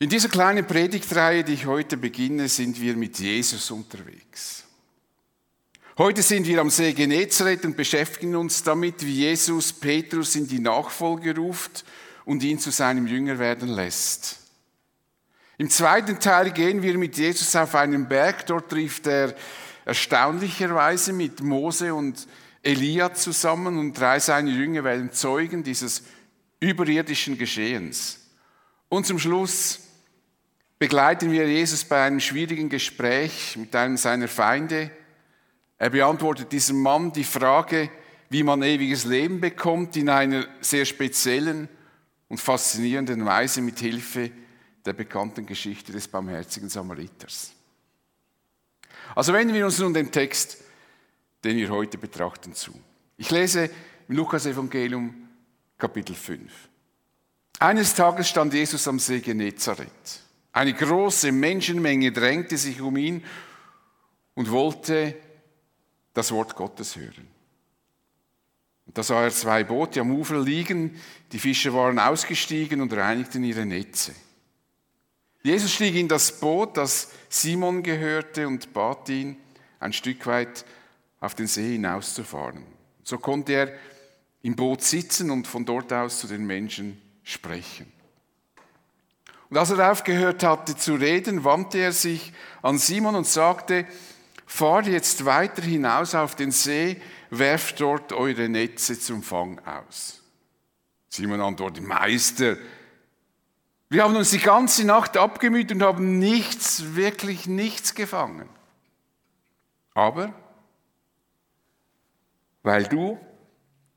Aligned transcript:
In 0.00 0.08
dieser 0.08 0.28
kleinen 0.28 0.64
Predigtreihe, 0.64 1.42
die 1.42 1.54
ich 1.54 1.66
heute 1.66 1.96
beginne, 1.96 2.48
sind 2.48 2.80
wir 2.80 2.94
mit 2.94 3.18
Jesus 3.18 3.68
unterwegs. 3.72 4.62
Heute 5.96 6.22
sind 6.22 6.46
wir 6.46 6.60
am 6.60 6.70
See 6.70 6.92
Genezareth 6.92 7.64
und 7.64 7.76
beschäftigen 7.76 8.36
uns 8.36 8.62
damit, 8.62 9.04
wie 9.04 9.14
Jesus 9.14 9.72
Petrus 9.72 10.36
in 10.36 10.46
die 10.46 10.60
Nachfolge 10.60 11.34
ruft 11.34 11.84
und 12.24 12.44
ihn 12.44 12.60
zu 12.60 12.70
seinem 12.70 13.08
Jünger 13.08 13.40
werden 13.40 13.70
lässt. 13.70 14.38
Im 15.56 15.68
zweiten 15.68 16.20
Teil 16.20 16.52
gehen 16.52 16.80
wir 16.82 16.96
mit 16.96 17.18
Jesus 17.18 17.56
auf 17.56 17.74
einen 17.74 18.06
Berg. 18.06 18.46
Dort 18.46 18.70
trifft 18.70 19.08
er 19.08 19.34
erstaunlicherweise 19.84 21.12
mit 21.12 21.40
Mose 21.40 21.92
und 21.92 22.28
Elia 22.62 23.12
zusammen 23.14 23.76
und 23.76 23.98
drei 23.98 24.20
seiner 24.20 24.52
Jünger 24.52 24.84
werden 24.84 25.10
Zeugen 25.10 25.64
dieses 25.64 26.04
überirdischen 26.60 27.36
Geschehens. 27.36 28.20
Und 28.88 29.04
zum 29.04 29.18
Schluss 29.18 29.87
begleiten 30.78 31.32
wir 31.32 31.48
Jesus 31.48 31.84
bei 31.84 32.02
einem 32.02 32.20
schwierigen 32.20 32.68
Gespräch 32.68 33.56
mit 33.56 33.74
einem 33.74 33.96
seiner 33.96 34.28
Feinde. 34.28 34.90
Er 35.78 35.90
beantwortet 35.90 36.52
diesem 36.52 36.82
Mann 36.82 37.12
die 37.12 37.24
Frage, 37.24 37.90
wie 38.30 38.42
man 38.42 38.62
ewiges 38.62 39.04
Leben 39.04 39.40
bekommt, 39.40 39.96
in 39.96 40.08
einer 40.08 40.46
sehr 40.60 40.84
speziellen 40.84 41.68
und 42.28 42.40
faszinierenden 42.40 43.24
Weise 43.24 43.62
mit 43.62 43.78
Hilfe 43.78 44.30
der 44.84 44.92
bekannten 44.92 45.46
Geschichte 45.46 45.92
des 45.92 46.06
barmherzigen 46.08 46.68
Samariters. 46.68 47.52
Also 49.14 49.32
wenden 49.32 49.54
wir 49.54 49.64
uns 49.64 49.78
nun 49.78 49.94
dem 49.94 50.10
Text, 50.10 50.58
den 51.42 51.56
wir 51.56 51.70
heute 51.70 51.98
betrachten, 51.98 52.54
zu. 52.54 52.72
Ich 53.16 53.30
lese 53.30 53.70
im 54.08 54.16
Lukas-Evangelium 54.16 55.28
Kapitel 55.78 56.14
5. 56.14 56.52
Eines 57.60 57.94
Tages 57.94 58.28
stand 58.28 58.52
Jesus 58.52 58.86
am 58.86 58.98
See 58.98 59.20
Genezareth. 59.20 60.27
Eine 60.52 60.74
große 60.74 61.32
Menschenmenge 61.32 62.12
drängte 62.12 62.56
sich 62.56 62.80
um 62.80 62.96
ihn 62.96 63.24
und 64.34 64.50
wollte 64.50 65.14
das 66.14 66.32
Wort 66.32 66.56
Gottes 66.56 66.96
hören. 66.96 67.28
Und 68.86 68.96
da 68.96 69.02
sah 69.02 69.22
er 69.22 69.30
zwei 69.30 69.64
Boote 69.64 70.00
am 70.00 70.10
Ufer 70.10 70.40
liegen, 70.40 70.98
die 71.32 71.38
Fischer 71.38 71.74
waren 71.74 71.98
ausgestiegen 71.98 72.80
und 72.80 72.92
reinigten 72.92 73.44
ihre 73.44 73.66
Netze. 73.66 74.14
Jesus 75.42 75.74
stieg 75.74 75.94
in 75.94 76.08
das 76.08 76.40
Boot, 76.40 76.76
das 76.76 77.10
Simon 77.28 77.82
gehörte, 77.82 78.48
und 78.48 78.72
bat 78.72 79.08
ihn, 79.08 79.36
ein 79.78 79.92
Stück 79.92 80.26
weit 80.26 80.64
auf 81.20 81.34
den 81.34 81.46
See 81.46 81.72
hinauszufahren. 81.72 82.64
So 83.02 83.18
konnte 83.18 83.52
er 83.52 83.72
im 84.42 84.56
Boot 84.56 84.82
sitzen 84.82 85.30
und 85.30 85.46
von 85.46 85.64
dort 85.64 85.92
aus 85.92 86.20
zu 86.20 86.26
den 86.26 86.46
Menschen 86.46 87.00
sprechen. 87.22 87.92
Und 89.50 89.56
als 89.56 89.70
er 89.70 89.90
aufgehört 89.90 90.42
hatte 90.42 90.76
zu 90.76 90.94
reden, 90.94 91.44
wandte 91.44 91.78
er 91.78 91.92
sich 91.92 92.32
an 92.62 92.78
Simon 92.78 93.14
und 93.14 93.26
sagte, 93.26 93.86
fahrt 94.46 94.86
jetzt 94.86 95.24
weiter 95.24 95.62
hinaus 95.62 96.14
auf 96.14 96.34
den 96.34 96.50
See, 96.50 97.00
werft 97.30 97.80
dort 97.80 98.12
eure 98.12 98.48
Netze 98.48 98.98
zum 98.98 99.22
Fang 99.22 99.58
aus. 99.60 100.22
Simon 101.08 101.40
antwortet, 101.40 101.82
Meister, 101.82 102.56
wir 103.90 104.04
haben 104.04 104.16
uns 104.16 104.30
die 104.30 104.38
ganze 104.38 104.84
Nacht 104.84 105.16
abgemüht 105.16 105.72
und 105.72 105.82
haben 105.82 106.18
nichts, 106.18 106.94
wirklich 106.94 107.46
nichts 107.46 107.94
gefangen. 107.94 108.48
Aber 109.94 110.34
weil 112.62 112.84
du 112.84 113.18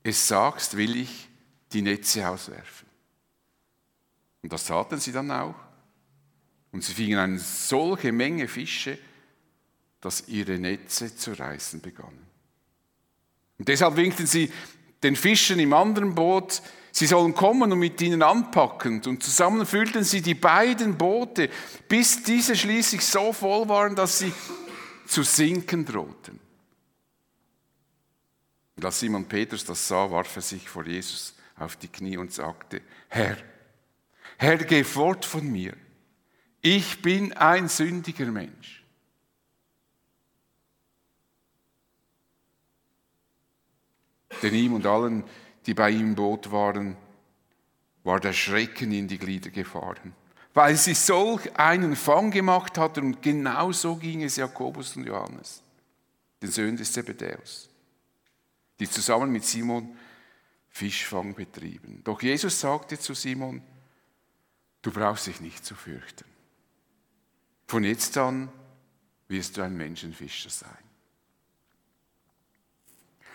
es 0.04 0.28
sagst, 0.28 0.78
will 0.78 0.96
ich 0.96 1.30
die 1.74 1.82
Netze 1.82 2.28
auswerfen. 2.28 2.91
Und 4.42 4.52
das 4.52 4.66
taten 4.66 5.00
sie 5.00 5.12
dann 5.12 5.32
auch. 5.32 5.56
Und 6.72 6.84
sie 6.84 6.94
fingen 6.94 7.20
eine 7.20 7.40
solche 7.40 8.12
Menge 8.12 8.48
Fische, 8.48 8.98
dass 10.00 10.28
ihre 10.28 10.58
Netze 10.58 11.16
zu 11.16 11.34
reißen 11.34 11.82
begannen. 11.82 12.26
Und 13.60 13.68
deshalb 13.68 13.96
winkten 13.96 14.26
sie 14.26 14.52
den 15.04 15.16
Fischen 15.16 15.60
im 15.60 15.74
anderen 15.74 16.16
Boot, 16.16 16.62
sie 16.92 17.06
sollen 17.06 17.36
kommen 17.36 17.72
und 17.72 17.80
mit 17.80 18.02
ihnen 18.02 18.24
anpacken. 18.24 19.02
Und 19.06 19.24
zusammen 19.24 19.66
füllten 19.66 20.04
sie 20.04 20.22
die 20.22 20.34
beiden 20.34 20.98
Boote, 20.98 21.50
bis 21.88 22.24
diese 22.24 22.56
schließlich 22.56 23.06
so 23.06 23.34
voll 23.34 23.68
waren, 23.70 23.96
dass 23.96 24.20
sie 24.20 24.34
zu 25.06 25.24
sinken 25.24 25.86
drohten. 25.86 26.40
Und 28.76 28.86
als 28.86 29.00
Simon 29.00 29.26
Petrus 29.26 29.64
das 29.66 29.88
sah, 29.88 30.10
warf 30.10 30.36
er 30.36 30.42
sich 30.42 30.68
vor 30.68 30.86
Jesus 30.86 31.36
auf 31.58 31.76
die 31.76 31.90
Knie 31.90 32.18
und 32.18 32.34
sagte, 32.34 32.82
Herr, 33.10 33.38
Herr, 34.42 34.58
geh 34.58 34.84
fort 34.84 35.24
von 35.24 35.52
mir. 35.52 35.78
Ich 36.62 37.04
bin 37.04 37.32
ein 37.34 37.68
sündiger 37.68 38.26
Mensch. 38.26 38.84
Denn 44.42 44.56
ihm 44.56 44.74
und 44.74 44.88
allen, 44.88 45.24
die 45.68 45.76
bei 45.76 45.92
ihm 45.92 46.08
im 46.08 46.16
Boot 46.16 46.52
waren, 46.52 46.98
war 48.04 48.20
der 48.20 48.34
Schrecken 48.34 48.92
in 48.92 49.08
die 49.08 49.20
Glieder 49.20 49.52
gefahren, 49.52 50.16
weil 50.56 50.76
sie 50.76 50.96
solch 50.96 51.56
einen 51.60 51.96
Fang 51.96 52.32
gemacht 52.32 52.80
hatten 52.80 53.06
und 53.06 53.22
genau 53.22 53.72
so 53.72 53.96
ging 53.96 54.24
es 54.24 54.38
Jakobus 54.38 54.96
und 54.98 55.06
Johannes, 55.06 55.62
den 56.42 56.50
Söhnen 56.50 56.78
des 56.78 56.92
Zebedäus, 56.92 57.70
die 58.80 58.90
zusammen 58.90 59.32
mit 59.32 59.46
Simon 59.46 59.96
Fischfang 60.68 61.36
betrieben. 61.36 62.02
Doch 62.04 62.20
Jesus 62.24 62.60
sagte 62.60 62.98
zu 62.98 63.14
Simon, 63.14 63.62
Du 64.82 64.92
brauchst 64.92 65.28
dich 65.28 65.42
nicht 65.42 65.66
zu 65.66 65.76
fürchten. 65.76 66.26
Von 67.68 67.84
jetzt 67.84 68.18
an 68.18 68.50
wirst 69.28 69.58
du 69.58 69.62
ein 69.62 69.78
Menschenfischer 69.78 70.50
sein. 70.50 70.78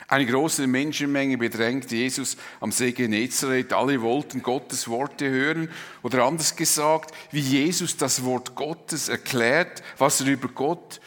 Eine 0.08 0.26
große 0.26 0.68
Menschenmenge 0.68 1.36
bedrängt 1.36 1.90
Jesus 1.90 2.36
am 2.60 2.70
See 2.70 2.92
Genezareth. 2.92 3.72
Alle 3.72 4.00
wollten 4.02 4.40
Gottes 4.40 4.86
Worte 4.86 5.28
hören 5.28 5.68
oder 6.02 6.24
anders 6.24 6.54
gesagt, 6.54 7.12
wie 7.32 7.40
Jesus 7.40 7.96
das 7.96 8.22
Wort 8.24 8.54
Gottes 8.54 9.08
erklärt, 9.08 9.82
was 9.98 10.20
er 10.20 10.28
über 10.28 10.48
Gott 10.48 11.00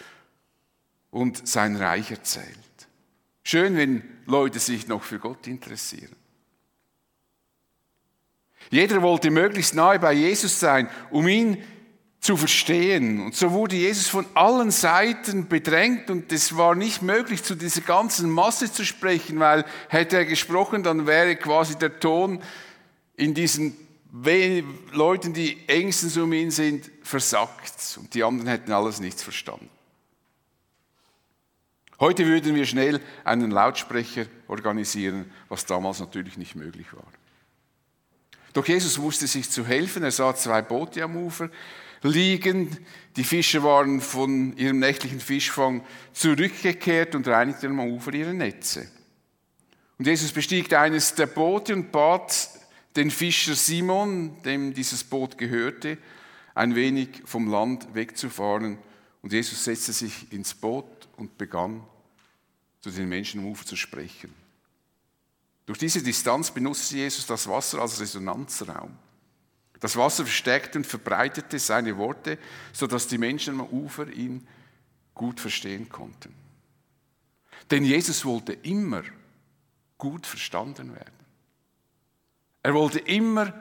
und 1.11 1.47
sein 1.47 1.77
Reich 1.77 2.11
erzählt. 2.11 2.57
Schön, 3.43 3.77
wenn 3.77 4.03
Leute 4.25 4.59
sich 4.59 4.87
noch 4.87 5.03
für 5.03 5.19
Gott 5.19 5.47
interessieren. 5.47 6.15
Jeder 8.69 9.01
wollte 9.01 9.31
möglichst 9.31 9.73
nahe 9.73 9.99
bei 9.99 10.13
Jesus 10.13 10.59
sein, 10.59 10.89
um 11.09 11.27
ihn 11.27 11.63
zu 12.19 12.35
verstehen. 12.35 13.21
Und 13.21 13.35
so 13.35 13.51
wurde 13.51 13.75
Jesus 13.75 14.07
von 14.07 14.25
allen 14.33 14.71
Seiten 14.71 15.47
bedrängt 15.47 16.09
und 16.09 16.31
es 16.31 16.55
war 16.57 16.75
nicht 16.75 17.01
möglich, 17.01 17.43
zu 17.43 17.55
dieser 17.55 17.81
ganzen 17.81 18.29
Masse 18.29 18.71
zu 18.71 18.83
sprechen, 18.83 19.39
weil 19.39 19.65
hätte 19.87 20.17
er 20.17 20.25
gesprochen, 20.25 20.83
dann 20.83 21.07
wäre 21.07 21.35
quasi 21.37 21.77
der 21.77 21.99
Ton 21.99 22.41
in 23.15 23.33
diesen 23.33 23.75
Leuten, 24.91 25.33
die 25.33 25.57
engstens 25.67 26.17
um 26.17 26.33
ihn 26.33 26.51
sind, 26.51 26.89
versackt 27.03 27.97
und 27.99 28.13
die 28.13 28.23
anderen 28.23 28.49
hätten 28.49 28.71
alles 28.71 28.99
nichts 28.99 29.23
verstanden. 29.23 29.69
Heute 31.99 32.25
würden 32.25 32.55
wir 32.55 32.65
schnell 32.65 33.01
einen 33.23 33.51
Lautsprecher 33.51 34.25
organisieren, 34.47 35.31
was 35.49 35.65
damals 35.65 35.99
natürlich 35.99 36.37
nicht 36.37 36.55
möglich 36.55 36.87
war. 36.93 37.03
Doch 38.53 38.67
Jesus 38.67 38.99
wusste 38.99 39.27
sich 39.27 39.49
zu 39.49 39.65
helfen. 39.65 40.03
Er 40.03 40.11
sah 40.11 40.35
zwei 40.35 40.61
Boote 40.61 41.03
am 41.03 41.15
Ufer 41.17 41.49
liegen. 42.03 42.77
Die 43.15 43.23
Fischer 43.23 43.63
waren 43.63 44.01
von 44.01 44.55
ihrem 44.57 44.79
nächtlichen 44.79 45.19
Fischfang 45.19 45.83
zurückgekehrt 46.13 47.15
und 47.15 47.27
reinigten 47.27 47.71
am 47.71 47.91
Ufer 47.91 48.13
ihre 48.13 48.33
Netze. 48.33 48.89
Und 49.97 50.07
Jesus 50.07 50.31
bestieg 50.31 50.73
eines 50.73 51.15
der 51.15 51.25
Boote 51.25 51.73
und 51.73 51.91
bat 51.91 52.49
den 52.95 53.11
Fischer 53.11 53.53
Simon, 53.53 54.41
dem 54.43 54.73
dieses 54.73 55.03
Boot 55.03 55.37
gehörte, 55.37 55.97
ein 56.55 56.73
wenig 56.75 57.21
vom 57.25 57.49
Land 57.49 57.93
wegzufahren. 57.93 58.77
Und 59.21 59.33
Jesus 59.33 59.63
setzte 59.63 59.93
sich 59.93 60.31
ins 60.31 60.53
Boot 60.53 61.09
und 61.17 61.37
begann 61.37 61.83
zu 62.79 62.89
den 62.89 63.09
Menschen 63.09 63.41
am 63.41 63.47
Ufer 63.47 63.65
zu 63.65 63.75
sprechen. 63.75 64.33
Durch 65.69 65.77
diese 65.77 66.01
Distanz 66.01 66.49
benutzte 66.49 66.97
Jesus 66.97 67.27
das 67.27 67.47
Wasser 67.47 67.79
als 67.79 67.99
Resonanzraum. 67.99 68.97
Das 69.79 69.95
Wasser 69.95 70.23
verstärkte 70.23 70.79
und 70.79 70.87
verbreitete 70.87 71.59
seine 71.59 71.95
Worte, 71.95 72.39
sodass 72.73 73.07
die 73.07 73.19
Menschen 73.19 73.59
am 73.59 73.67
Ufer 73.67 74.07
ihn 74.07 74.47
gut 75.13 75.39
verstehen 75.39 75.87
konnten. 75.87 76.33
Denn 77.69 77.83
Jesus 77.83 78.25
wollte 78.25 78.53
immer 78.53 79.03
gut 79.99 80.25
verstanden 80.25 80.95
werden. 80.95 81.13
Er 82.63 82.73
wollte 82.73 82.97
immer, 82.97 83.53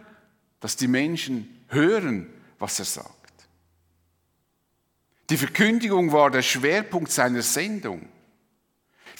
dass 0.61 0.77
die 0.77 0.89
Menschen 0.89 1.63
hören, 1.69 2.33
was 2.59 2.79
er 2.79 2.87
sagt. 2.87 3.49
Die 5.29 5.37
Verkündigung 5.37 6.11
war 6.11 6.31
der 6.31 6.41
Schwerpunkt 6.41 7.13
seiner 7.13 7.43
Sendung. 7.43 8.09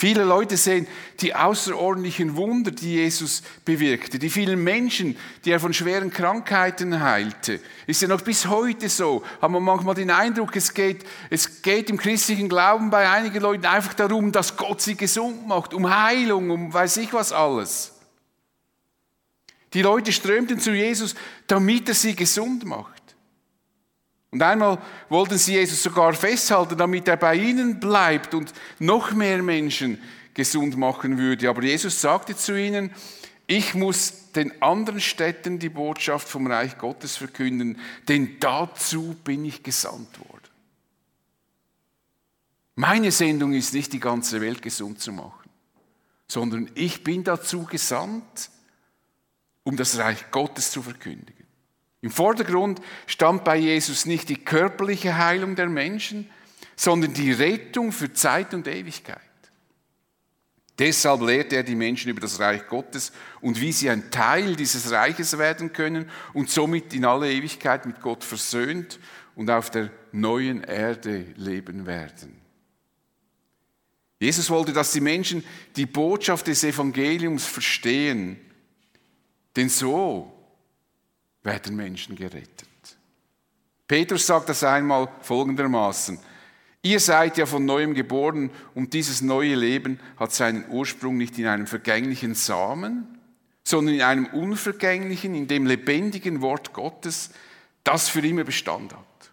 Viele 0.01 0.23
Leute 0.23 0.57
sehen 0.57 0.87
die 1.19 1.35
außerordentlichen 1.35 2.37
Wunder, 2.37 2.71
die 2.71 2.93
Jesus 2.93 3.43
bewirkte, 3.65 4.21
die 4.21 4.31
vielen 4.31 4.63
Menschen, 4.63 5.17
die 5.45 5.51
er 5.51 5.59
von 5.59 5.75
schweren 5.75 6.13
Krankheiten 6.13 7.01
heilte. 7.01 7.59
Ist 7.89 8.03
ja 8.03 8.07
noch 8.07 8.21
bis 8.21 8.47
heute 8.47 8.89
so. 8.89 9.25
Haben 9.43 9.55
wir 9.55 9.61
manchmal 9.61 9.97
den 9.97 10.13
Eindruck, 10.13 10.55
es 10.55 10.73
geht, 10.73 11.05
es 11.31 11.63
geht 11.63 11.91
im 11.91 11.97
christlichen 11.97 12.49
Glauben 12.49 12.91
bei 12.91 13.11
einigen 13.11 13.43
Leuten 13.43 13.67
einfach 13.67 13.93
darum, 13.93 14.31
dass 14.31 14.57
Gott 14.57 14.81
sie 14.81 14.95
gesund 14.95 15.49
macht, 15.49 15.75
um 15.75 15.93
Heilung, 15.93 16.51
um 16.51 16.73
weiß 16.73 16.99
ich 16.99 17.13
was 17.13 17.33
alles. 17.33 17.95
Die 19.75 19.83
Leute 19.83 20.13
strömten 20.13 20.61
zu 20.61 20.71
Jesus, 20.71 21.17
damit 21.49 21.89
er 21.89 21.97
sie 21.97 22.15
gesund 22.15 22.65
macht. 22.65 23.08
Und 24.31 24.43
einmal 24.43 24.79
wollten 25.09 25.39
sie 25.39 25.55
Jesus 25.55 25.83
sogar 25.83 26.13
festhalten, 26.13 26.77
damit 26.77 27.09
er 27.09 27.17
bei 27.17 27.35
ihnen 27.35 27.81
bleibt 27.81 28.35
und 28.35 28.53
noch 28.79 29.13
mehr 29.13 29.43
Menschen 29.43 30.01
gesund 30.35 30.77
machen 30.77 31.19
würde. 31.19 31.49
Aber 31.49 31.63
Jesus 31.63 32.01
sagte 32.01 32.37
zu 32.37 32.59
ihnen, 32.59 32.91
ich 33.47 33.75
muss 33.75 34.31
den 34.33 34.61
anderen 34.61 35.01
Städten 35.01 35.59
die 35.59 35.71
Botschaft 35.71 36.29
vom 36.29 36.47
Reich 36.47 36.77
Gottes 36.77 37.17
verkünden, 37.17 37.81
denn 38.07 38.39
dazu 38.39 39.17
bin 39.25 39.47
ich 39.47 39.63
gesandt 39.63 40.19
worden. 40.21 40.39
Meine 42.75 43.11
Sendung 43.11 43.55
ist 43.55 43.73
nicht 43.73 43.93
die 43.93 43.99
ganze 43.99 44.41
Welt 44.41 44.63
gesund 44.63 45.01
zu 45.01 45.13
machen, 45.13 45.51
sondern 46.29 46.71
ich 46.75 47.03
bin 47.03 47.25
dazu 47.25 47.65
gesandt, 47.65 48.51
um 49.65 49.77
das 49.77 49.99
Reich 49.99 50.31
Gottes 50.31 50.71
zu 50.71 50.83
verkündigen. 50.83 51.48
Im 52.01 52.11
Vordergrund 52.11 52.81
stand 53.07 53.45
bei 53.45 53.57
Jesus 53.57 54.07
nicht 54.07 54.29
die 54.29 54.37
körperliche 54.37 55.19
Heilung 55.19 55.57
der 55.57 55.69
Menschen, 55.69 56.31
sondern 56.77 57.13
die 57.13 57.33
Rettung 57.33 57.91
für 57.91 58.13
Zeit 58.13 58.55
und 58.55 58.69
Ewigkeit. 58.69 59.21
Deshalb 60.79 61.23
lehrte 61.23 61.57
er 61.57 61.65
die 61.65 61.75
Menschen 61.75 62.11
über 62.11 62.21
das 62.21 62.39
Reich 62.39 62.69
Gottes 62.69 63.11
und 63.41 63.61
wie 63.61 63.73
sie 63.73 63.91
ein 63.91 64.13
Teil 64.13 64.55
dieses 64.55 64.93
Reiches 64.93 65.37
werden 65.37 65.73
können 65.73 66.09
und 66.35 66.51
somit 66.51 66.95
in 66.95 67.05
alle 67.05 67.33
Ewigkeit 67.33 67.85
mit 67.85 68.01
Gott 68.01 68.23
versöhnt 68.23 69.01
und 69.35 69.51
auf 69.51 69.71
der 69.71 69.91
neuen 70.13 70.63
Erde 70.63 71.27
leben 71.35 71.85
werden. 71.87 72.41
Jesus 74.21 74.51
wollte, 74.51 74.73
dass 74.73 74.93
die 74.93 75.01
Menschen 75.01 75.45
die 75.75 75.87
Botschaft 75.87 76.47
des 76.47 76.63
Evangeliums 76.63 77.45
verstehen, 77.45 78.39
denn 79.57 79.69
so 79.69 80.38
werden 81.43 81.77
Menschen 81.77 82.17
gerettet. 82.17 82.69
Petrus 83.87 84.27
sagt 84.27 84.49
das 84.51 84.63
einmal 84.65 85.09
folgendermaßen. 85.23 86.19
Ihr 86.83 87.01
seid 87.01 87.39
ja 87.39 87.47
von 87.47 87.65
neuem 87.65 87.95
geboren 87.95 88.51
und 88.75 88.93
dieses 88.95 89.21
neue 89.21 89.55
Leben 89.55 89.99
hat 90.17 90.33
seinen 90.33 90.69
Ursprung 90.71 91.17
nicht 91.17 91.39
in 91.39 91.47
einem 91.47 91.67
vergänglichen 91.67 92.35
Samen, 92.35 93.19
sondern 93.65 93.95
in 93.97 94.03
einem 94.03 94.27
unvergänglichen, 94.27 95.35
in 95.35 95.49
dem 95.49 95.67
lebendigen 95.67 96.41
Wort 96.41 96.73
Gottes, 96.73 97.31
das 97.83 98.09
für 98.09 98.21
immer 98.21 98.45
Bestand 98.45 98.93
hat. 98.93 99.31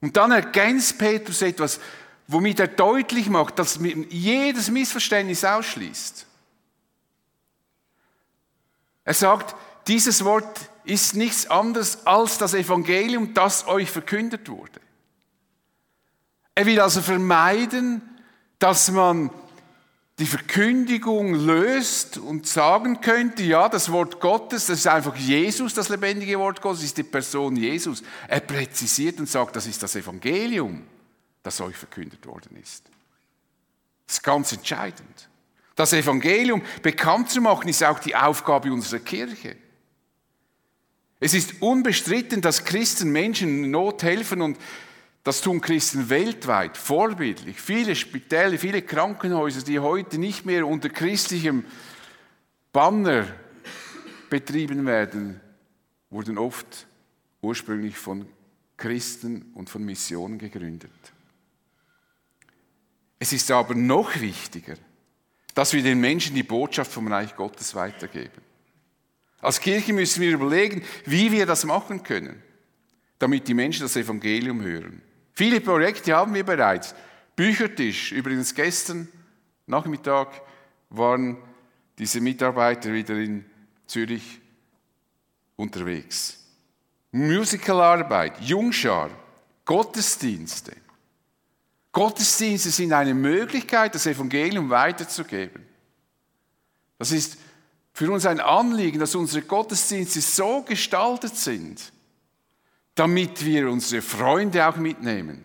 Und 0.00 0.16
dann 0.16 0.30
ergänzt 0.30 0.98
Petrus 0.98 1.42
etwas, 1.42 1.80
womit 2.28 2.60
er 2.60 2.68
deutlich 2.68 3.28
macht, 3.28 3.58
dass 3.58 3.80
jedes 4.10 4.70
Missverständnis 4.70 5.44
ausschließt. 5.44 6.26
Er 9.04 9.14
sagt, 9.14 9.56
dieses 9.88 10.24
Wort 10.24 10.70
ist 10.88 11.14
nichts 11.14 11.48
anderes 11.50 12.06
als 12.06 12.38
das 12.38 12.54
Evangelium, 12.54 13.34
das 13.34 13.66
euch 13.66 13.90
verkündet 13.90 14.48
wurde. 14.48 14.80
Er 16.54 16.66
will 16.66 16.80
also 16.80 17.02
vermeiden, 17.02 18.02
dass 18.58 18.90
man 18.90 19.30
die 20.18 20.26
Verkündigung 20.26 21.34
löst 21.34 22.18
und 22.18 22.48
sagen 22.48 23.00
könnte, 23.00 23.44
ja, 23.44 23.68
das 23.68 23.92
Wort 23.92 24.18
Gottes, 24.18 24.66
das 24.66 24.80
ist 24.80 24.88
einfach 24.88 25.14
Jesus, 25.14 25.74
das 25.74 25.90
lebendige 25.90 26.38
Wort 26.38 26.60
Gottes, 26.60 26.82
ist 26.82 26.96
die 26.96 27.04
Person 27.04 27.54
Jesus. 27.54 28.02
Er 28.26 28.40
präzisiert 28.40 29.20
und 29.20 29.28
sagt, 29.28 29.54
das 29.54 29.66
ist 29.66 29.82
das 29.82 29.94
Evangelium, 29.94 30.84
das 31.42 31.60
euch 31.60 31.76
verkündet 31.76 32.26
worden 32.26 32.56
ist. 32.56 32.84
Das 34.06 34.16
ist 34.16 34.22
ganz 34.22 34.52
entscheidend. 34.52 35.28
Das 35.76 35.92
Evangelium 35.92 36.62
bekannt 36.82 37.30
zu 37.30 37.40
machen, 37.40 37.68
ist 37.68 37.84
auch 37.84 38.00
die 38.00 38.16
Aufgabe 38.16 38.72
unserer 38.72 39.00
Kirche. 39.00 39.56
Es 41.20 41.34
ist 41.34 41.60
unbestritten, 41.60 42.40
dass 42.40 42.64
Christen 42.64 43.10
Menschen 43.10 43.64
in 43.64 43.70
Not 43.70 44.02
helfen 44.02 44.40
und 44.40 44.58
das 45.24 45.40
tun 45.40 45.60
Christen 45.60 46.08
weltweit, 46.08 46.76
vorbildlich. 46.76 47.60
Viele 47.60 47.96
Spitäle, 47.96 48.56
viele 48.56 48.82
Krankenhäuser, 48.82 49.62
die 49.62 49.80
heute 49.80 50.18
nicht 50.18 50.46
mehr 50.46 50.66
unter 50.66 50.88
christlichem 50.88 51.64
Banner 52.72 53.26
betrieben 54.30 54.86
werden, 54.86 55.40
wurden 56.10 56.38
oft 56.38 56.86
ursprünglich 57.42 57.96
von 57.96 58.26
Christen 58.76 59.50
und 59.54 59.68
von 59.68 59.84
Missionen 59.84 60.38
gegründet. 60.38 60.90
Es 63.18 63.32
ist 63.32 63.50
aber 63.50 63.74
noch 63.74 64.20
wichtiger, 64.20 64.76
dass 65.54 65.72
wir 65.72 65.82
den 65.82 66.00
Menschen 66.00 66.36
die 66.36 66.44
Botschaft 66.44 66.92
vom 66.92 67.08
Reich 67.08 67.34
Gottes 67.34 67.74
weitergeben. 67.74 68.47
Als 69.40 69.60
Kirche 69.60 69.92
müssen 69.92 70.20
wir 70.20 70.32
überlegen, 70.32 70.82
wie 71.04 71.30
wir 71.30 71.46
das 71.46 71.64
machen 71.64 72.02
können, 72.02 72.42
damit 73.18 73.46
die 73.46 73.54
Menschen 73.54 73.82
das 73.82 73.96
Evangelium 73.96 74.60
hören. 74.62 75.00
Viele 75.32 75.60
Projekte 75.60 76.14
haben 76.14 76.34
wir 76.34 76.44
bereits. 76.44 76.94
Büchertisch, 77.36 78.10
übrigens 78.12 78.54
gestern 78.54 79.08
Nachmittag 79.66 80.42
waren 80.90 81.36
diese 81.98 82.20
Mitarbeiter 82.20 82.92
wieder 82.92 83.14
in 83.14 83.44
Zürich 83.86 84.40
unterwegs. 85.56 86.38
Musicalarbeit, 87.12 88.40
Jungschar, 88.40 89.10
Gottesdienste. 89.64 90.72
Gottesdienste 91.92 92.70
sind 92.70 92.92
eine 92.92 93.14
Möglichkeit, 93.14 93.94
das 93.94 94.06
Evangelium 94.06 94.70
weiterzugeben. 94.70 95.66
Das 96.98 97.12
ist 97.12 97.38
für 97.98 98.12
uns 98.12 98.26
ein 98.26 98.38
Anliegen, 98.38 99.00
dass 99.00 99.16
unsere 99.16 99.44
Gottesdienste 99.44 100.20
so 100.20 100.62
gestaltet 100.62 101.34
sind, 101.34 101.92
damit 102.94 103.44
wir 103.44 103.68
unsere 103.68 104.02
Freunde 104.02 104.68
auch 104.68 104.76
mitnehmen. 104.76 105.44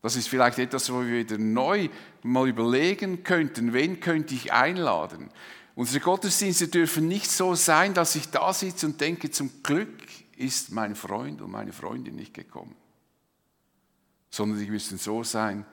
Das 0.00 0.16
ist 0.16 0.26
vielleicht 0.26 0.58
etwas, 0.58 0.90
wo 0.90 1.02
wir 1.02 1.18
wieder 1.18 1.36
neu 1.36 1.90
mal 2.22 2.48
überlegen 2.48 3.24
könnten, 3.24 3.74
wen 3.74 4.00
könnte 4.00 4.34
ich 4.34 4.54
einladen. 4.54 5.28
Unsere 5.74 6.02
Gottesdienste 6.02 6.68
dürfen 6.68 7.06
nicht 7.08 7.30
so 7.30 7.54
sein, 7.54 7.92
dass 7.92 8.14
ich 8.14 8.30
da 8.30 8.54
sitze 8.54 8.86
und 8.86 8.98
denke, 8.98 9.30
zum 9.30 9.62
Glück 9.62 10.02
ist 10.38 10.72
mein 10.72 10.96
Freund 10.96 11.42
und 11.42 11.50
meine 11.50 11.74
Freundin 11.74 12.16
nicht 12.16 12.32
gekommen. 12.32 12.74
Sondern 14.30 14.58
die 14.58 14.70
müssen 14.70 14.96
so 14.96 15.22
sein, 15.22 15.66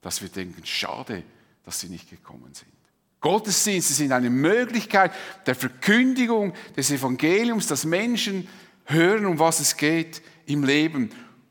dass 0.00 0.22
wir 0.22 0.30
denken, 0.30 0.64
schade, 0.64 1.24
dass 1.62 1.80
sie 1.80 1.90
nicht 1.90 2.08
gekommen 2.08 2.54
sind. 2.54 2.81
Gottesdienste 3.22 3.94
sind 3.94 4.12
eine 4.12 4.28
Möglichkeit 4.28 5.12
der 5.46 5.54
Verkündigung 5.54 6.52
des 6.76 6.90
Evangeliums, 6.90 7.68
dass 7.68 7.86
Menschen 7.86 8.48
hören, 8.84 9.24
um 9.24 9.38
was 9.38 9.60
es 9.60 9.76
geht 9.76 10.20
im 10.44 10.64
Leben, 10.64 11.10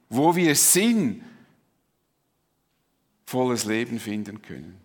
wo 0.09 0.35
wir 0.35 0.53
sinnvolles 0.53 1.23
Leben 3.65 3.99
finden 3.99 4.41
können. 4.41 4.79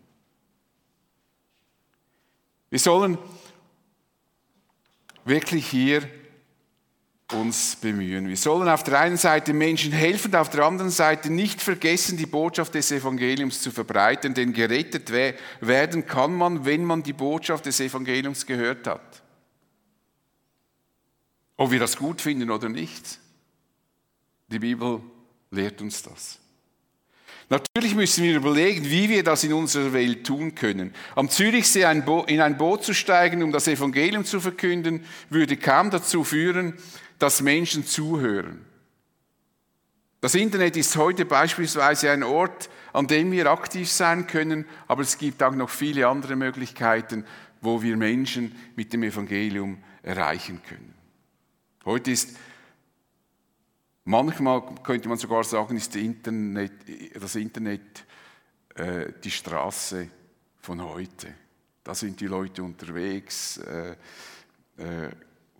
Wir 2.70 2.78
sollen 2.78 3.18
wirklich 5.24 5.66
hier 5.66 6.08
uns 7.32 7.76
bemühen. 7.76 8.28
Wir 8.28 8.36
sollen 8.36 8.68
auf 8.68 8.84
der 8.84 9.00
einen 9.00 9.16
Seite 9.16 9.52
Menschen 9.52 9.90
helfen, 9.90 10.34
auf 10.36 10.48
der 10.48 10.64
anderen 10.64 10.90
Seite 10.90 11.28
nicht 11.30 11.60
vergessen, 11.60 12.16
die 12.16 12.26
Botschaft 12.26 12.74
des 12.74 12.92
Evangeliums 12.92 13.60
zu 13.60 13.72
verbreiten, 13.72 14.32
denn 14.32 14.52
gerettet 14.52 15.10
werden 15.60 16.06
kann 16.06 16.34
man, 16.34 16.64
wenn 16.64 16.84
man 16.84 17.02
die 17.02 17.12
Botschaft 17.12 17.66
des 17.66 17.80
Evangeliums 17.80 18.46
gehört 18.46 18.86
hat. 18.86 19.22
Ob 21.56 21.70
wir 21.70 21.80
das 21.80 21.96
gut 21.96 22.20
finden 22.20 22.50
oder 22.50 22.68
nicht, 22.68 23.18
die 24.48 24.60
Bibel 24.60 25.00
lehrt 25.50 25.80
uns 25.80 26.02
das. 26.02 26.38
Natürlich 27.48 27.94
müssen 27.94 28.24
wir 28.24 28.36
überlegen, 28.36 28.84
wie 28.84 29.08
wir 29.08 29.22
das 29.22 29.44
in 29.44 29.52
unserer 29.52 29.92
Welt 29.92 30.26
tun 30.26 30.54
können. 30.56 30.92
Am 31.14 31.30
Zürichsee 31.30 31.82
in 31.82 32.40
ein 32.40 32.56
Boot 32.56 32.82
zu 32.84 32.92
steigen, 32.92 33.42
um 33.42 33.52
das 33.52 33.68
Evangelium 33.68 34.24
zu 34.24 34.40
verkünden, 34.40 35.04
würde 35.30 35.56
kaum 35.56 35.90
dazu 35.90 36.24
führen, 36.24 36.74
dass 37.18 37.42
Menschen 37.42 37.86
zuhören. 37.86 38.64
Das 40.20 40.34
Internet 40.34 40.76
ist 40.76 40.96
heute 40.96 41.24
beispielsweise 41.24 42.10
ein 42.10 42.22
Ort, 42.22 42.68
an 42.92 43.06
dem 43.06 43.30
wir 43.30 43.50
aktiv 43.50 43.90
sein 43.90 44.26
können, 44.26 44.64
aber 44.88 45.02
es 45.02 45.18
gibt 45.18 45.42
auch 45.42 45.54
noch 45.54 45.70
viele 45.70 46.08
andere 46.08 46.36
Möglichkeiten, 46.36 47.24
wo 47.60 47.82
wir 47.82 47.96
Menschen 47.96 48.54
mit 48.74 48.92
dem 48.92 49.02
Evangelium 49.02 49.78
erreichen 50.02 50.62
können. 50.62 50.94
Heute 51.84 52.10
ist, 52.10 52.36
manchmal 54.04 54.62
könnte 54.82 55.08
man 55.08 55.18
sogar 55.18 55.44
sagen, 55.44 55.76
ist 55.76 55.94
Internet, 55.94 56.72
das 57.14 57.36
Internet 57.36 58.04
äh, 58.74 59.12
die 59.22 59.30
Straße 59.30 60.08
von 60.60 60.82
heute. 60.82 61.28
Da 61.84 61.94
sind 61.94 62.18
die 62.20 62.26
Leute 62.26 62.62
unterwegs 62.64 63.58
äh, 63.58 63.92
äh, 64.78 65.10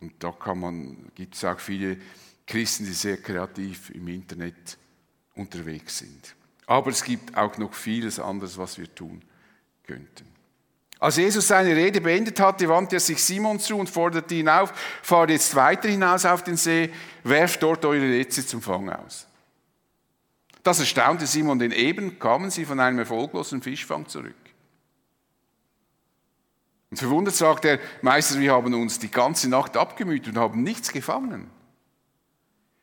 und 0.00 0.12
da 0.18 0.32
kann 0.32 0.60
man, 0.60 0.96
gibt 1.14 1.34
es 1.34 1.44
auch 1.44 1.58
viele 1.58 1.98
Christen, 2.46 2.84
die 2.84 2.92
sehr 2.92 3.16
kreativ 3.16 3.90
im 3.90 4.08
Internet 4.08 4.78
unterwegs 5.34 5.98
sind. 5.98 6.34
Aber 6.66 6.90
es 6.90 7.02
gibt 7.02 7.36
auch 7.36 7.58
noch 7.58 7.74
vieles 7.74 8.18
anderes, 8.18 8.58
was 8.58 8.78
wir 8.78 8.92
tun 8.94 9.22
könnten. 9.86 10.26
Als 10.98 11.16
Jesus 11.16 11.48
seine 11.48 11.76
Rede 11.76 12.00
beendet 12.00 12.40
hatte, 12.40 12.68
wandte 12.68 12.96
er 12.96 13.00
sich 13.00 13.22
Simon 13.22 13.60
zu 13.60 13.76
und 13.76 13.90
forderte 13.90 14.34
ihn 14.34 14.48
auf, 14.48 14.72
fahrt 15.02 15.30
jetzt 15.30 15.54
weiter 15.54 15.88
hinaus 15.88 16.24
auf 16.24 16.42
den 16.42 16.56
See, 16.56 16.90
werft 17.22 17.62
dort 17.62 17.84
eure 17.84 18.06
Netze 18.06 18.46
zum 18.46 18.62
Fang 18.62 18.88
aus. 18.88 19.26
Das 20.62 20.80
erstaunte 20.80 21.26
Simon, 21.26 21.58
denn 21.58 21.72
eben 21.72 22.18
kamen 22.18 22.50
sie 22.50 22.64
von 22.64 22.80
einem 22.80 22.98
erfolglosen 22.98 23.62
Fischfang 23.62 24.08
zurück. 24.08 24.34
Und 26.90 26.98
verwundert 26.98 27.34
sagt 27.34 27.64
er, 27.64 27.80
Meister, 28.02 28.38
wir 28.38 28.52
haben 28.52 28.72
uns 28.74 28.98
die 28.98 29.10
ganze 29.10 29.48
Nacht 29.48 29.76
abgemüht 29.76 30.28
und 30.28 30.38
haben 30.38 30.62
nichts 30.62 30.92
gefangen. 30.92 31.50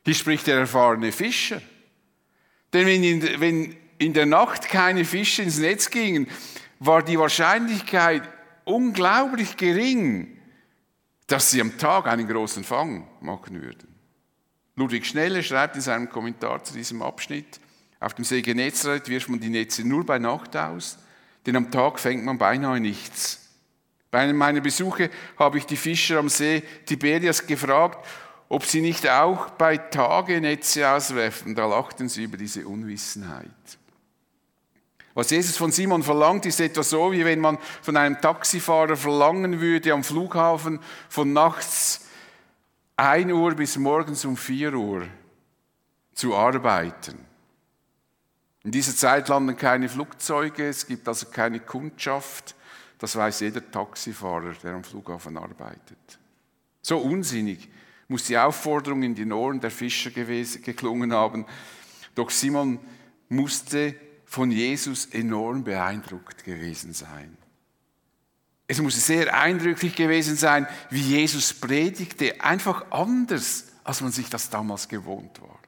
Hier 0.04 0.14
spricht 0.14 0.46
der 0.46 0.58
erfahrene 0.58 1.10
Fischer. 1.12 1.62
Denn 2.72 2.86
wenn 2.86 3.02
in, 3.02 3.40
wenn 3.40 3.76
in 3.98 4.12
der 4.12 4.26
Nacht 4.26 4.68
keine 4.68 5.04
Fische 5.04 5.42
ins 5.42 5.58
Netz 5.58 5.90
gingen, 5.90 6.28
war 6.80 7.02
die 7.02 7.18
Wahrscheinlichkeit 7.18 8.28
unglaublich 8.64 9.56
gering, 9.56 10.38
dass 11.26 11.50
sie 11.50 11.60
am 11.60 11.78
Tag 11.78 12.06
einen 12.06 12.28
großen 12.28 12.64
Fang 12.64 13.08
machen 13.20 13.62
würden. 13.62 13.94
Ludwig 14.76 15.06
Schnelle 15.06 15.42
schreibt 15.42 15.76
in 15.76 15.82
seinem 15.82 16.10
Kommentar 16.10 16.62
zu 16.64 16.74
diesem 16.74 17.00
Abschnitt, 17.00 17.60
auf 18.00 18.12
dem 18.12 18.24
See 18.24 18.42
Genezareth 18.42 19.08
wirft 19.08 19.30
man 19.30 19.40
die 19.40 19.48
Netze 19.48 19.86
nur 19.86 20.04
bei 20.04 20.18
Nacht 20.18 20.56
aus, 20.56 20.98
denn 21.46 21.56
am 21.56 21.70
Tag 21.70 21.98
fängt 21.98 22.24
man 22.24 22.36
beinahe 22.36 22.80
nichts. 22.80 23.43
Bei 24.14 24.20
einem 24.20 24.36
meiner 24.36 24.60
Besuche 24.60 25.10
habe 25.36 25.58
ich 25.58 25.66
die 25.66 25.76
Fischer 25.76 26.20
am 26.20 26.28
See 26.28 26.62
Tiberias 26.86 27.44
gefragt, 27.44 28.06
ob 28.48 28.64
sie 28.64 28.80
nicht 28.80 29.10
auch 29.10 29.50
bei 29.50 29.76
Tage 29.76 30.40
Netze 30.40 30.88
auswerfen. 30.88 31.56
Da 31.56 31.66
lachten 31.66 32.08
sie 32.08 32.22
über 32.22 32.36
diese 32.36 32.64
Unwissenheit. 32.64 33.48
Was 35.14 35.30
Jesus 35.30 35.56
von 35.56 35.72
Simon 35.72 36.04
verlangt, 36.04 36.46
ist 36.46 36.60
etwa 36.60 36.84
so, 36.84 37.10
wie 37.10 37.24
wenn 37.24 37.40
man 37.40 37.58
von 37.82 37.96
einem 37.96 38.20
Taxifahrer 38.20 38.94
verlangen 38.94 39.60
würde, 39.60 39.92
am 39.92 40.04
Flughafen 40.04 40.78
von 41.08 41.32
nachts 41.32 42.06
1 42.94 43.32
Uhr 43.32 43.56
bis 43.56 43.76
morgens 43.78 44.24
um 44.24 44.36
4 44.36 44.74
Uhr 44.74 45.08
zu 46.12 46.36
arbeiten. 46.36 47.18
In 48.62 48.70
dieser 48.70 48.94
Zeit 48.94 49.26
landen 49.26 49.56
keine 49.56 49.88
Flugzeuge, 49.88 50.68
es 50.68 50.86
gibt 50.86 51.08
also 51.08 51.26
keine 51.32 51.58
Kundschaft. 51.58 52.54
Das 53.04 53.16
weiß 53.16 53.40
jeder 53.40 53.70
Taxifahrer, 53.70 54.54
der 54.62 54.72
am 54.72 54.82
Flughafen 54.82 55.36
arbeitet. 55.36 56.18
So 56.80 56.96
unsinnig 56.96 57.68
muss 58.08 58.24
die 58.24 58.38
Aufforderung 58.38 59.02
in 59.02 59.14
die 59.14 59.30
Ohren 59.30 59.60
der 59.60 59.70
Fischer 59.70 60.10
gewesen, 60.10 60.62
geklungen 60.62 61.12
haben. 61.12 61.44
Doch 62.14 62.30
Simon 62.30 62.78
musste 63.28 63.94
von 64.24 64.50
Jesus 64.50 65.04
enorm 65.04 65.64
beeindruckt 65.64 66.44
gewesen 66.44 66.94
sein. 66.94 67.36
Es 68.68 68.80
muss 68.80 69.04
sehr 69.04 69.38
eindrücklich 69.38 69.94
gewesen 69.94 70.36
sein, 70.36 70.66
wie 70.88 71.02
Jesus 71.02 71.52
predigte, 71.52 72.40
einfach 72.40 72.90
anders, 72.90 73.66
als 73.84 74.00
man 74.00 74.12
sich 74.12 74.30
das 74.30 74.48
damals 74.48 74.88
gewohnt 74.88 75.42
war. 75.42 75.58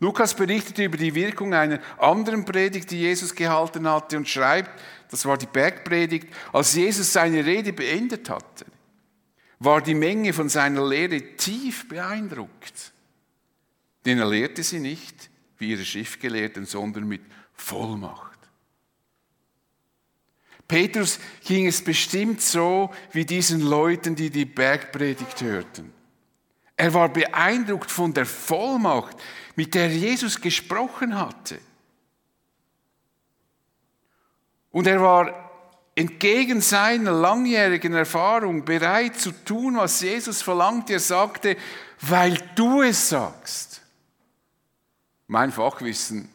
Lukas 0.00 0.34
berichtet 0.34 0.78
über 0.78 0.96
die 0.96 1.14
Wirkung 1.14 1.54
einer 1.54 1.80
anderen 1.98 2.44
Predigt, 2.44 2.90
die 2.90 3.00
Jesus 3.00 3.34
gehalten 3.34 3.88
hatte 3.88 4.16
und 4.16 4.28
schreibt, 4.28 4.70
das 5.10 5.24
war 5.24 5.38
die 5.38 5.46
Bergpredigt, 5.46 6.28
als 6.52 6.74
Jesus 6.74 7.12
seine 7.12 7.44
Rede 7.44 7.72
beendet 7.72 8.28
hatte, 8.28 8.66
war 9.58 9.80
die 9.80 9.94
Menge 9.94 10.32
von 10.32 10.48
seiner 10.48 10.86
Lehre 10.86 11.36
tief 11.36 11.88
beeindruckt. 11.88 12.92
Denn 14.04 14.18
er 14.18 14.28
lehrte 14.28 14.62
sie 14.62 14.80
nicht 14.80 15.30
wie 15.58 15.70
ihre 15.70 15.84
Schriftgelehrten, 15.84 16.64
sondern 16.64 17.08
mit 17.08 17.22
Vollmacht. 17.54 18.38
Petrus 20.68 21.18
ging 21.44 21.66
es 21.66 21.82
bestimmt 21.82 22.42
so 22.42 22.90
wie 23.12 23.24
diesen 23.24 23.62
Leuten, 23.62 24.14
die 24.14 24.30
die 24.30 24.44
Bergpredigt 24.44 25.40
hörten. 25.40 25.92
Er 26.76 26.94
war 26.94 27.08
beeindruckt 27.08 27.90
von 27.90 28.12
der 28.12 28.26
Vollmacht, 28.26 29.16
mit 29.56 29.74
der 29.74 29.88
Jesus 29.88 30.40
gesprochen 30.40 31.18
hatte. 31.18 31.58
Und 34.70 34.86
er 34.86 35.00
war 35.00 35.50
entgegen 35.94 36.60
seiner 36.60 37.12
langjährigen 37.12 37.94
Erfahrung 37.94 38.64
bereit 38.64 39.18
zu 39.18 39.32
tun, 39.32 39.76
was 39.76 40.00
Jesus 40.00 40.42
verlangt. 40.42 40.90
Er 40.90 41.00
sagte, 41.00 41.56
weil 42.00 42.38
du 42.54 42.82
es 42.82 43.08
sagst. 43.08 43.82
Mein 45.26 45.50
Fachwissen 45.50 46.32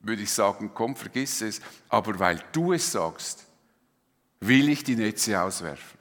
würde 0.00 0.22
ich 0.22 0.32
sagen, 0.32 0.72
komm, 0.74 0.96
vergiss 0.96 1.40
es, 1.40 1.60
aber 1.88 2.18
weil 2.18 2.42
du 2.52 2.72
es 2.72 2.90
sagst, 2.92 3.44
will 4.40 4.68
ich 4.68 4.84
die 4.84 4.96
Netze 4.96 5.40
auswerfen. 5.40 5.98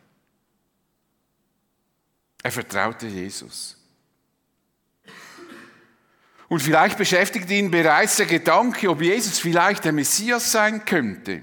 Er 2.43 2.51
vertraute 2.51 3.07
Jesus. 3.07 3.77
Und 6.47 6.61
vielleicht 6.61 6.97
beschäftigt 6.97 7.49
ihn 7.49 7.71
bereits 7.71 8.17
der 8.17 8.27
Gedanke, 8.27 8.89
ob 8.89 9.01
Jesus 9.01 9.39
vielleicht 9.39 9.85
der 9.85 9.91
Messias 9.91 10.51
sein 10.51 10.85
könnte, 10.85 11.41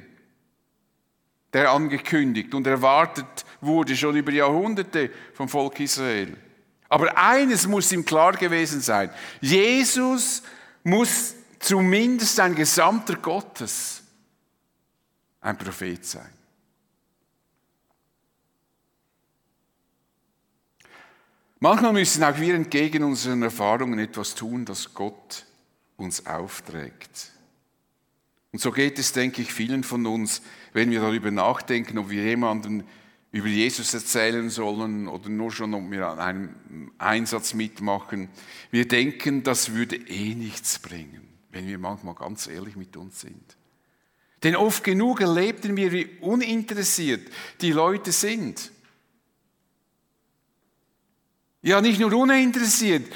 der 1.52 1.71
angekündigt 1.71 2.54
und 2.54 2.66
erwartet 2.66 3.44
wurde 3.61 3.97
schon 3.97 4.16
über 4.16 4.32
Jahrhunderte 4.32 5.11
vom 5.35 5.49
Volk 5.49 5.80
Israel. 5.80 6.37
Aber 6.88 7.16
eines 7.16 7.66
muss 7.66 7.90
ihm 7.90 8.04
klar 8.04 8.32
gewesen 8.32 8.80
sein. 8.80 9.11
Jesus 9.40 10.42
muss 10.85 11.35
zumindest 11.59 12.38
ein 12.38 12.54
Gesamter 12.54 13.16
Gottes 13.16 14.02
ein 15.42 15.59
Prophet 15.59 16.04
sein. 16.04 16.30
Manchmal 21.62 21.92
müssen 21.92 22.25
auch 22.25 22.38
wir 22.40 22.54
entgegen 22.54 23.04
unseren 23.04 23.42
Erfahrungen 23.42 24.00
etwas 24.00 24.35
tun, 24.35 24.64
das 24.64 24.95
Gott 24.95 25.47
uns 25.97 26.26
aufträgt. 26.26 27.31
Und 28.50 28.61
so 28.61 28.73
geht 28.73 28.99
es, 28.99 29.12
denke 29.12 29.42
ich, 29.42 29.52
vielen 29.52 29.85
von 29.85 30.04
uns, 30.07 30.42
wenn 30.73 30.90
wir 30.90 31.00
darüber 31.00 31.31
nachdenken, 31.31 31.99
ob 31.99 32.11
wir 32.11 32.25
jemanden 32.25 32.83
über 33.31 33.47
Jesus 33.47 33.95
erzählen 33.95 34.50
sollen 34.50 35.07
oder 35.07 35.28
nur 35.28 35.52
schon, 35.52 35.73
ob 35.75 35.88
wir 35.90 36.09
an 36.09 36.19
einem 36.19 36.90
Einsatz 36.99 37.54
mitmachen. 37.54 38.28
Wir 38.71 38.88
denken, 38.88 39.45
das 39.45 39.73
würde 39.73 39.97
eh 39.97 40.35
nichts 40.35 40.81
bringen 40.81 41.33
wenn 41.52 41.69
wir 41.69 41.78
manchmal 41.78 42.14
ganz 42.14 42.47
ehrlich 42.47 42.76
mit 42.76 42.97
uns 42.97 43.21
sind. 43.21 43.57
Denn 44.42 44.57
oft 44.57 44.83
genug 44.83 45.21
erlebten 45.21 45.76
wir, 45.76 45.92
wie 45.92 46.07
uninteressiert 46.21 47.31
die 47.61 47.71
Leute 47.71 48.11
sind. 48.11 48.73
Ja, 51.62 51.81
nicht 51.81 52.00
nur 52.00 52.12
uninteressiert, 52.12 53.12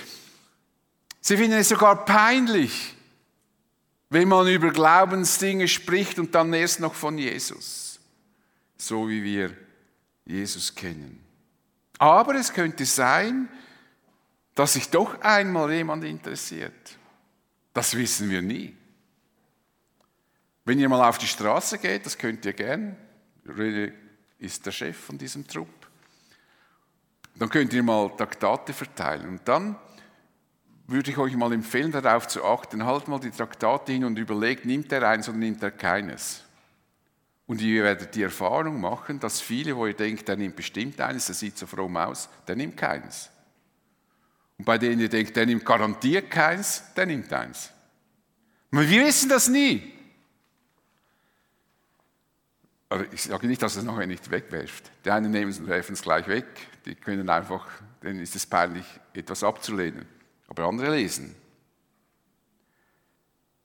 sie 1.20 1.36
finden 1.36 1.58
es 1.58 1.68
sogar 1.68 2.04
peinlich, 2.04 2.94
wenn 4.08 4.28
man 4.28 4.46
über 4.46 4.70
Glaubensdinge 4.70 5.66
spricht 5.66 6.18
und 6.18 6.34
dann 6.34 6.52
erst 6.52 6.78
noch 6.78 6.94
von 6.94 7.18
Jesus, 7.18 7.98
so 8.78 9.08
wie 9.08 9.22
wir 9.22 9.56
Jesus 10.24 10.74
kennen. 10.74 11.20
Aber 11.98 12.34
es 12.36 12.52
könnte 12.52 12.84
sein, 12.84 13.48
dass 14.54 14.74
sich 14.74 14.88
doch 14.90 15.20
einmal 15.20 15.72
jemand 15.72 16.04
interessiert. 16.04 16.98
Das 17.72 17.96
wissen 17.96 18.30
wir 18.30 18.42
nie. 18.42 18.76
Wenn 20.64 20.78
ihr 20.80 20.88
mal 20.88 21.06
auf 21.08 21.18
die 21.18 21.26
Straße 21.26 21.78
geht, 21.78 22.06
das 22.06 22.16
könnt 22.16 22.44
ihr 22.44 22.52
gern, 22.52 22.96
Rede 23.46 23.92
ist 24.38 24.64
der 24.66 24.72
Chef 24.72 24.96
von 24.96 25.18
diesem 25.18 25.46
Trupp, 25.46 25.68
dann 27.38 27.48
könnt 27.48 27.72
ihr 27.72 27.82
mal 27.82 28.10
Traktate 28.16 28.72
verteilen. 28.72 29.28
Und 29.28 29.40
dann 29.46 29.76
würde 30.86 31.10
ich 31.10 31.18
euch 31.18 31.36
mal 31.36 31.52
empfehlen, 31.52 31.92
darauf 31.92 32.28
zu 32.28 32.44
achten, 32.44 32.84
halt 32.84 33.08
mal 33.08 33.20
die 33.20 33.30
Traktate 33.30 33.92
hin 33.92 34.04
und 34.04 34.18
überlegt, 34.18 34.64
nimmt 34.64 34.90
er 34.92 35.08
eins 35.08 35.28
oder 35.28 35.38
nimmt 35.38 35.62
er 35.62 35.70
keines. 35.70 36.42
Und 37.46 37.60
ihr 37.60 37.84
werdet 37.84 38.14
die 38.14 38.22
Erfahrung 38.22 38.80
machen, 38.80 39.20
dass 39.20 39.40
viele, 39.40 39.76
wo 39.76 39.86
ihr 39.86 39.94
denkt, 39.94 40.26
der 40.26 40.36
nimmt 40.36 40.56
bestimmt 40.56 41.00
eines, 41.00 41.26
der 41.26 41.34
sieht 41.34 41.56
so 41.56 41.66
fromm 41.66 41.96
aus, 41.96 42.28
der 42.46 42.56
nimmt 42.56 42.76
keines. 42.76 43.30
Und 44.58 44.64
bei 44.64 44.78
denen 44.78 45.00
ihr 45.00 45.08
denkt, 45.08 45.36
der 45.36 45.46
nimmt 45.46 45.64
garantiert 45.64 46.30
keins, 46.30 46.82
der 46.96 47.06
nimmt 47.06 47.32
eins. 47.32 47.70
Aber 48.72 48.88
wir 48.88 49.04
wissen 49.04 49.28
das 49.28 49.48
nie. 49.48 49.92
Aber 52.88 53.12
ich 53.12 53.22
sage 53.22 53.46
nicht, 53.46 53.62
dass 53.62 53.76
es 53.76 53.84
nachher 53.84 54.06
nicht 54.06 54.30
wegwerft. 54.30 54.90
Die 55.04 55.10
einen 55.10 55.30
nehmen 55.30 55.50
es 55.50 55.58
und 55.58 55.66
werfen 55.66 55.92
es 55.94 56.02
gleich 56.02 56.26
weg. 56.28 56.46
Die 56.86 56.94
können 56.94 57.28
einfach, 57.28 57.66
denen 58.02 58.20
ist 58.20 58.36
es 58.36 58.46
peinlich, 58.46 58.86
etwas 59.12 59.42
abzulehnen. 59.42 60.06
Aber 60.48 60.64
andere 60.64 60.94
lesen. 60.94 61.34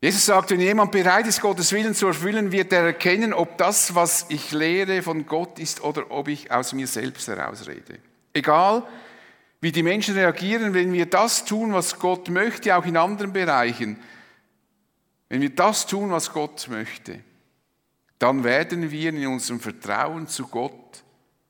Jesus 0.04 0.26
sagt, 0.26 0.50
wenn 0.50 0.60
jemand 0.60 0.92
bereit 0.92 1.28
ist, 1.28 1.42
Gottes 1.42 1.72
Willen 1.74 1.94
zu 1.94 2.08
erfüllen, 2.08 2.52
wird 2.52 2.74
er 2.74 2.82
erkennen, 2.86 3.34
ob 3.34 3.60
das, 3.60 3.94
was 3.94 4.26
ich 4.30 4.52
lehre, 4.52 5.04
von 5.04 5.28
Gott 5.28 5.60
ist 5.60 5.84
oder 5.84 6.10
ob 6.10 6.28
ich 6.28 6.52
aus 6.52 6.74
mir 6.74 6.88
selbst 6.88 7.28
herausrede. 7.28 8.00
Egal, 8.34 8.84
wie 9.60 9.72
die 9.72 9.84
Menschen 9.84 10.16
reagieren, 10.16 10.74
wenn 10.74 10.92
wir 10.92 11.06
das 11.06 11.46
tun, 11.46 11.72
was 11.74 12.00
Gott 12.00 12.30
möchte, 12.30 12.76
auch 12.76 12.86
in 12.86 12.98
anderen 12.98 13.32
Bereichen, 13.32 14.00
wenn 15.30 15.42
wir 15.42 15.54
das 15.54 15.86
tun, 15.86 16.10
was 16.10 16.34
Gott 16.34 16.68
möchte, 16.68 17.20
dann 18.18 18.44
werden 18.44 18.90
wir 18.90 19.10
in 19.10 19.28
unserem 19.28 19.60
Vertrauen 19.60 20.28
zu 20.28 20.48
Gott 20.48 21.04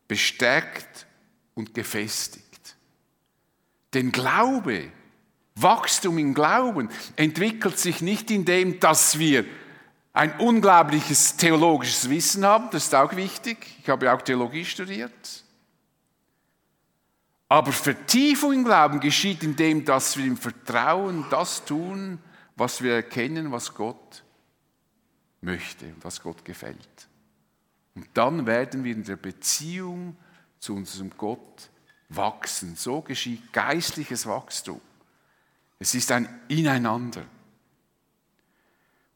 bestärkt 0.10 1.08
und 1.56 1.74
gefestigt. 1.74 2.76
Denn 3.94 4.12
Glaube, 4.12 4.92
Wachstum 5.56 6.18
im 6.18 6.34
Glauben 6.34 6.90
entwickelt 7.16 7.78
sich 7.78 8.02
nicht 8.02 8.32
in 8.32 8.46
dem, 8.46 8.80
dass 8.80 9.20
wir 9.20 9.46
ein 10.14 10.38
unglaubliches 10.40 11.38
theologisches 11.38 12.10
Wissen 12.10 12.46
haben, 12.46 12.70
das 12.72 12.86
ist 12.86 12.96
auch 12.96 13.16
wichtig. 13.16 13.58
Ich 13.82 13.90
habe 13.90 14.12
auch 14.12 14.22
Theologie 14.22 14.66
studiert. 14.66 15.44
Aber 17.48 17.72
Vertiefung 17.72 18.54
im 18.54 18.64
Glauben 18.64 19.00
geschieht 19.00 19.44
in 19.44 19.56
dem, 19.56 19.84
dass 19.84 20.16
wir 20.18 20.26
im 20.26 20.38
Vertrauen 20.38 21.26
das 21.30 21.64
tun, 21.66 22.20
was 22.56 22.82
wir 22.82 22.96
erkennen, 22.96 23.52
was 23.52 23.74
Gott 23.74 24.24
möchte 25.42 25.86
und 25.86 26.04
was 26.04 26.22
Gott 26.22 26.46
gefällt. 26.46 26.78
Und 27.96 28.08
dann 28.14 28.46
werden 28.46 28.84
wir 28.84 28.94
in 28.94 29.04
der 29.04 29.18
Beziehung 29.18 30.16
zu 30.62 30.76
unserem 30.76 31.12
Gott 31.18 31.70
wachsen. 32.08 32.76
So 32.76 33.02
geschieht 33.02 33.52
geistliches 33.52 34.26
Wachstum. 34.26 34.80
Es 35.80 35.96
ist 35.96 36.12
ein 36.12 36.30
Ineinander. 36.48 37.26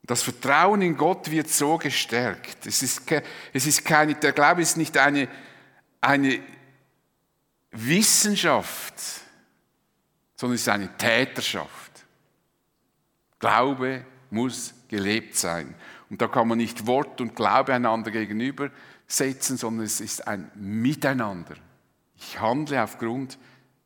Das 0.02 0.24
Vertrauen 0.24 0.82
in 0.82 0.98
Gott 0.98 1.30
wird 1.32 1.48
so 1.48 1.78
gestärkt. 1.78 2.66
Es 2.66 2.82
ist, 2.82 3.04
es 3.54 3.66
ist 3.66 3.86
keine, 3.86 4.16
der 4.16 4.34
Glaube 4.34 4.62
ist 4.62 4.76
nicht 4.76 4.98
eine, 4.98 5.28
eine 6.02 6.40
Wissenschaft, 7.72 8.96
sondern 10.36 10.56
es 10.56 10.62
ist 10.62 10.70
eine 10.70 10.96
Täterschaft. 10.98 12.06
Glaube 13.40 14.06
muss 14.32 14.74
gelebt 14.88 15.36
sein. 15.36 15.76
Und 16.10 16.22
da 16.22 16.28
kann 16.28 16.48
man 16.48 16.58
nicht 16.58 16.88
Wort 16.88 17.22
und 17.22 17.36
Glaube 17.36 17.74
einander 17.74 18.12
gegenübersetzen, 19.08 19.58
sondern 19.58 19.86
es 19.86 20.02
ist 20.02 20.28
ein 20.28 20.52
Miteinander. 20.56 21.56
Ich 22.18 22.40
handle 22.40 22.82
aufgrund 22.84 23.38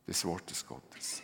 des 0.06 0.24
Wortes 0.24 0.66
Gottes. 0.66 1.22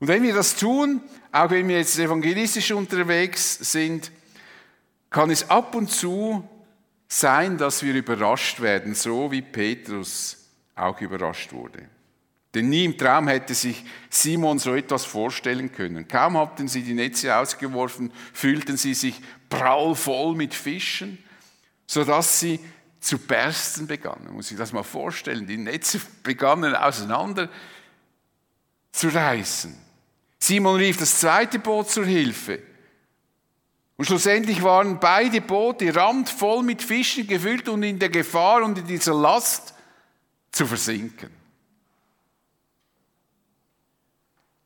Und 0.00 0.08
wenn 0.08 0.22
wir 0.22 0.34
das 0.34 0.56
tun, 0.56 1.00
auch 1.30 1.50
wenn 1.50 1.68
wir 1.68 1.78
jetzt 1.78 1.98
evangelistisch 1.98 2.72
unterwegs 2.72 3.58
sind, 3.72 4.10
kann 5.10 5.30
es 5.30 5.48
ab 5.48 5.74
und 5.74 5.90
zu 5.90 6.48
sein, 7.06 7.58
dass 7.58 7.82
wir 7.82 7.94
überrascht 7.94 8.60
werden, 8.60 8.94
so 8.94 9.30
wie 9.30 9.42
Petrus 9.42 10.48
auch 10.74 11.00
überrascht 11.00 11.52
wurde. 11.52 11.88
Denn 12.54 12.68
nie 12.68 12.84
im 12.84 12.98
Traum 12.98 13.28
hätte 13.28 13.54
sich 13.54 13.84
Simon 14.10 14.58
so 14.58 14.74
etwas 14.74 15.04
vorstellen 15.04 15.72
können. 15.72 16.08
Kaum 16.08 16.36
hatten 16.36 16.68
sie 16.68 16.82
die 16.82 16.94
Netze 16.94 17.34
ausgeworfen, 17.36 18.12
fühlten 18.32 18.76
sie 18.76 18.94
sich 18.94 19.20
prallvoll 19.48 20.34
mit 20.34 20.52
Fischen, 20.52 21.18
sodass 21.92 22.40
sie 22.40 22.58
zu 23.00 23.18
bersten 23.18 23.86
begannen. 23.86 24.32
Muss 24.32 24.48
sich 24.48 24.56
das 24.56 24.72
mal 24.72 24.82
vorstellen. 24.82 25.46
Die 25.46 25.58
Netze 25.58 26.00
begannen 26.22 26.74
auseinander 26.74 27.50
zu 28.92 29.08
reißen. 29.08 29.76
Simon 30.38 30.76
rief 30.76 30.96
das 30.96 31.20
zweite 31.20 31.58
Boot 31.58 31.90
zur 31.90 32.06
Hilfe. 32.06 32.62
Und 33.98 34.06
schlussendlich 34.06 34.62
waren 34.62 35.00
beide 35.00 35.42
Boote 35.42 35.94
randvoll 35.94 36.62
mit 36.62 36.82
Fischen 36.82 37.26
gefüllt 37.26 37.68
und 37.68 37.82
in 37.82 37.98
der 37.98 38.08
Gefahr 38.08 38.62
und 38.62 38.78
in 38.78 38.86
dieser 38.86 39.14
Last 39.14 39.74
zu 40.50 40.66
versinken. 40.66 41.30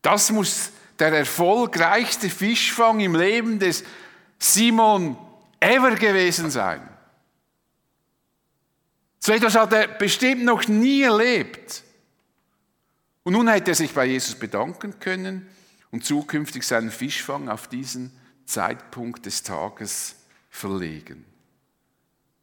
Das 0.01 0.31
muss 0.31 0.71
der 1.01 1.13
erfolgreichste 1.13 2.31
Fischfang 2.31 3.01
im 3.01 3.17
Leben 3.17 3.59
des 3.59 3.83
Simon 4.39 5.19
ever 5.59 5.97
gewesen 5.97 6.53
sein. 6.53 6.96
So 9.27 9.33
etwas 9.33 9.57
hat 9.57 9.73
er 9.73 9.89
bestimmt 9.89 10.45
noch 10.45 10.69
nie 10.69 11.03
erlebt. 11.03 11.83
Und 13.25 13.33
nun 13.33 13.49
hätte 13.49 13.73
er 13.73 13.75
sich 13.75 13.93
bei 13.93 14.07
Jesus 14.07 14.37
bedanken 14.37 15.01
können 15.01 15.49
und 15.91 16.05
zukünftig 16.05 16.63
seinen 16.63 16.93
Fischfang 16.93 17.49
auf 17.49 17.67
diesen 17.67 18.13
Zeitpunkt 18.45 19.27
des 19.27 19.43
Tages 19.43 20.15
verlegen. 20.49 21.25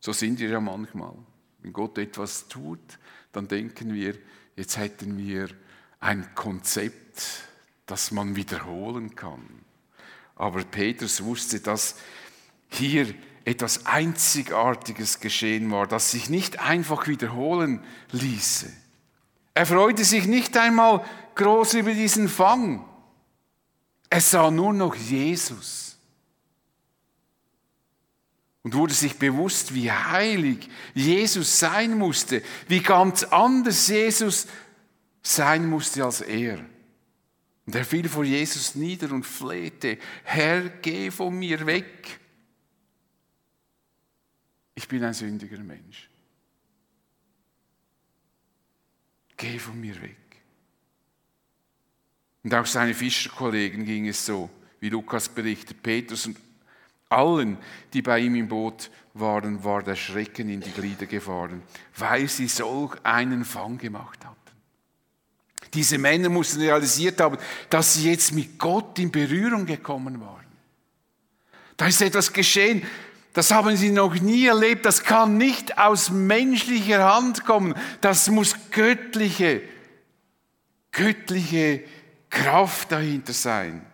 So 0.02 0.12
sind 0.12 0.42
wir 0.42 0.50
ja 0.50 0.60
manchmal. 0.60 1.14
Wenn 1.62 1.72
Gott 1.72 1.98
etwas 1.98 2.50
tut, 2.50 3.00
dann 3.32 3.48
denken 3.48 3.94
wir, 3.94 4.16
jetzt 4.58 4.78
hätten 4.78 5.18
wir 5.18 5.48
ein 6.02 6.36
Konzept, 6.36 7.46
das 7.86 8.12
man 8.12 8.36
wiederholen 8.36 9.16
kann. 9.16 9.48
Aber 10.36 10.66
Petrus 10.66 11.24
wusste, 11.24 11.62
dass 11.62 11.96
hier 12.68 13.16
etwas 13.46 13.86
Einzigartiges 13.86 15.20
geschehen 15.20 15.70
war, 15.72 15.88
das 15.88 16.12
sich 16.12 16.30
nicht 16.30 16.60
einfach 16.60 17.08
wiederholen 17.08 17.84
ließe. 18.12 18.72
Er 19.54 19.66
freute 19.66 20.04
sich 20.04 20.26
nicht 20.26 20.58
einmal 20.58 21.06
groß 21.36 21.76
über 21.76 21.94
diesen 21.94 22.30
Fang. 22.30 22.86
Er 24.10 24.22
sah 24.22 24.50
nur 24.50 24.74
noch 24.74 24.96
Jesus 24.96 25.98
und 28.64 28.76
wurde 28.76 28.94
sich 28.94 29.18
bewusst, 29.18 29.74
wie 29.74 29.92
heilig 29.92 30.70
Jesus 30.94 31.60
sein 31.60 31.98
musste, 31.98 32.42
wie 32.68 32.82
ganz 32.82 33.24
anders 33.24 33.88
Jesus 33.88 34.48
sein 35.22 35.70
musste 35.70 36.06
als 36.06 36.22
er. 36.22 36.60
Und 37.66 37.76
er 37.76 37.86
fiel 37.86 38.10
vor 38.10 38.24
Jesus 38.24 38.76
nieder 38.76 39.12
und 39.12 39.26
flehte, 39.26 39.98
Herr, 40.24 40.70
geh 40.70 41.12
von 41.12 41.38
mir 41.38 41.66
weg. 41.66 42.20
Ich 44.76 44.88
bin 44.88 45.04
ein 45.04 45.14
sündiger 45.14 45.60
Mensch. 45.60 46.10
Geh 49.38 49.60
von 49.60 49.80
mir 49.80 50.00
weg. 50.02 50.18
Und 52.44 52.54
auch 52.54 52.66
seine 52.66 52.94
Fischerkollegen 52.94 53.86
ging 53.86 54.08
es 54.08 54.26
so, 54.26 54.50
wie 54.80 54.90
Lukas 54.90 55.30
berichtet. 55.30 55.82
Petrus 55.82 56.26
und 56.28 56.38
allen, 57.10 57.58
die 57.94 58.02
bei 58.02 58.20
ihm 58.20 58.36
im 58.36 58.48
Boot 58.48 58.90
waren, 59.14 59.64
war 59.64 59.84
der 59.84 59.96
Schrecken 59.96 60.50
in 60.50 60.62
die 60.62 60.72
Glieder 60.72 61.06
gefahren, 61.06 61.62
weil 61.96 62.28
sie 62.28 62.48
solch 62.48 62.96
einen 63.04 63.46
Fang 63.46 63.78
gemacht 63.78 64.26
hatten. 64.26 64.38
Diese 65.74 65.98
Männer 65.98 66.30
mussten 66.30 66.62
realisiert 66.62 67.20
haben, 67.22 67.38
dass 67.70 67.94
sie 67.94 68.10
jetzt 68.10 68.32
mit 68.34 68.60
Gott 68.60 69.00
in 69.00 69.12
Berührung 69.12 69.66
gekommen 69.66 70.20
waren. 70.22 70.46
Da 71.78 71.88
ist 71.88 72.02
etwas 72.02 72.32
geschehen, 72.32 72.84
das 73.34 73.52
haben 73.52 73.76
sie 73.76 73.90
noch 73.90 74.14
nie 74.16 74.46
erlebt, 74.46 74.86
das 74.86 75.04
kann 75.04 75.38
nicht 75.38 75.78
aus 75.78 76.12
menschlicher 76.12 77.04
Hand 77.04 77.46
kommen, 77.46 77.74
das 78.00 78.30
muss 78.30 78.56
göttliche, 78.72 79.62
göttliche 80.92 81.84
Kraft 82.30 82.92
dahinter 82.92 83.34
sein. 83.34 83.86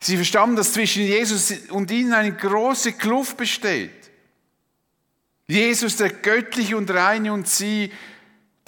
Sie 0.00 0.16
verstanden, 0.16 0.56
dass 0.56 0.74
zwischen 0.74 1.02
Jesus 1.02 1.52
und 1.70 1.90
ihnen 1.90 2.12
eine 2.12 2.32
große 2.32 2.92
Kluft 2.92 3.36
besteht. 3.36 3.90
Jesus, 5.46 5.96
der 5.96 6.10
göttliche 6.10 6.76
und 6.76 6.90
reine 6.90 7.32
und 7.32 7.48
sie, 7.48 7.90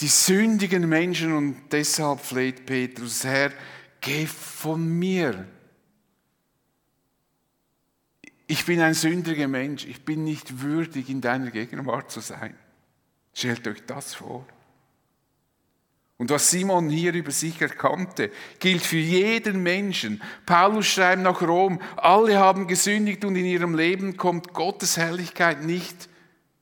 die 0.00 0.08
sündigen 0.08 0.88
Menschen 0.88 1.36
und 1.36 1.56
deshalb 1.70 2.20
fleht 2.20 2.64
Petrus, 2.64 3.22
Herr, 3.24 3.52
geh 4.00 4.26
von 4.26 4.88
mir. 4.98 5.46
Ich 8.50 8.64
bin 8.64 8.80
ein 8.80 8.94
sündiger 8.94 9.46
Mensch, 9.46 9.86
ich 9.86 10.04
bin 10.04 10.24
nicht 10.24 10.60
würdig, 10.60 11.08
in 11.08 11.20
deiner 11.20 11.52
Gegenwart 11.52 12.10
zu 12.10 12.18
sein. 12.18 12.58
Stellt 13.32 13.68
euch 13.68 13.86
das 13.86 14.14
vor. 14.14 14.44
Und 16.16 16.30
was 16.30 16.50
Simon 16.50 16.90
hier 16.90 17.14
über 17.14 17.30
sich 17.30 17.62
erkannte, 17.62 18.32
gilt 18.58 18.82
für 18.82 18.96
jeden 18.96 19.62
Menschen. 19.62 20.20
Paulus 20.46 20.88
schreibt 20.88 21.22
nach 21.22 21.40
Rom, 21.42 21.80
alle 21.96 22.40
haben 22.40 22.66
gesündigt 22.66 23.24
und 23.24 23.36
in 23.36 23.44
ihrem 23.44 23.76
Leben 23.76 24.16
kommt 24.16 24.52
Gottes 24.52 24.96
Herrlichkeit 24.96 25.62
nicht 25.62 26.08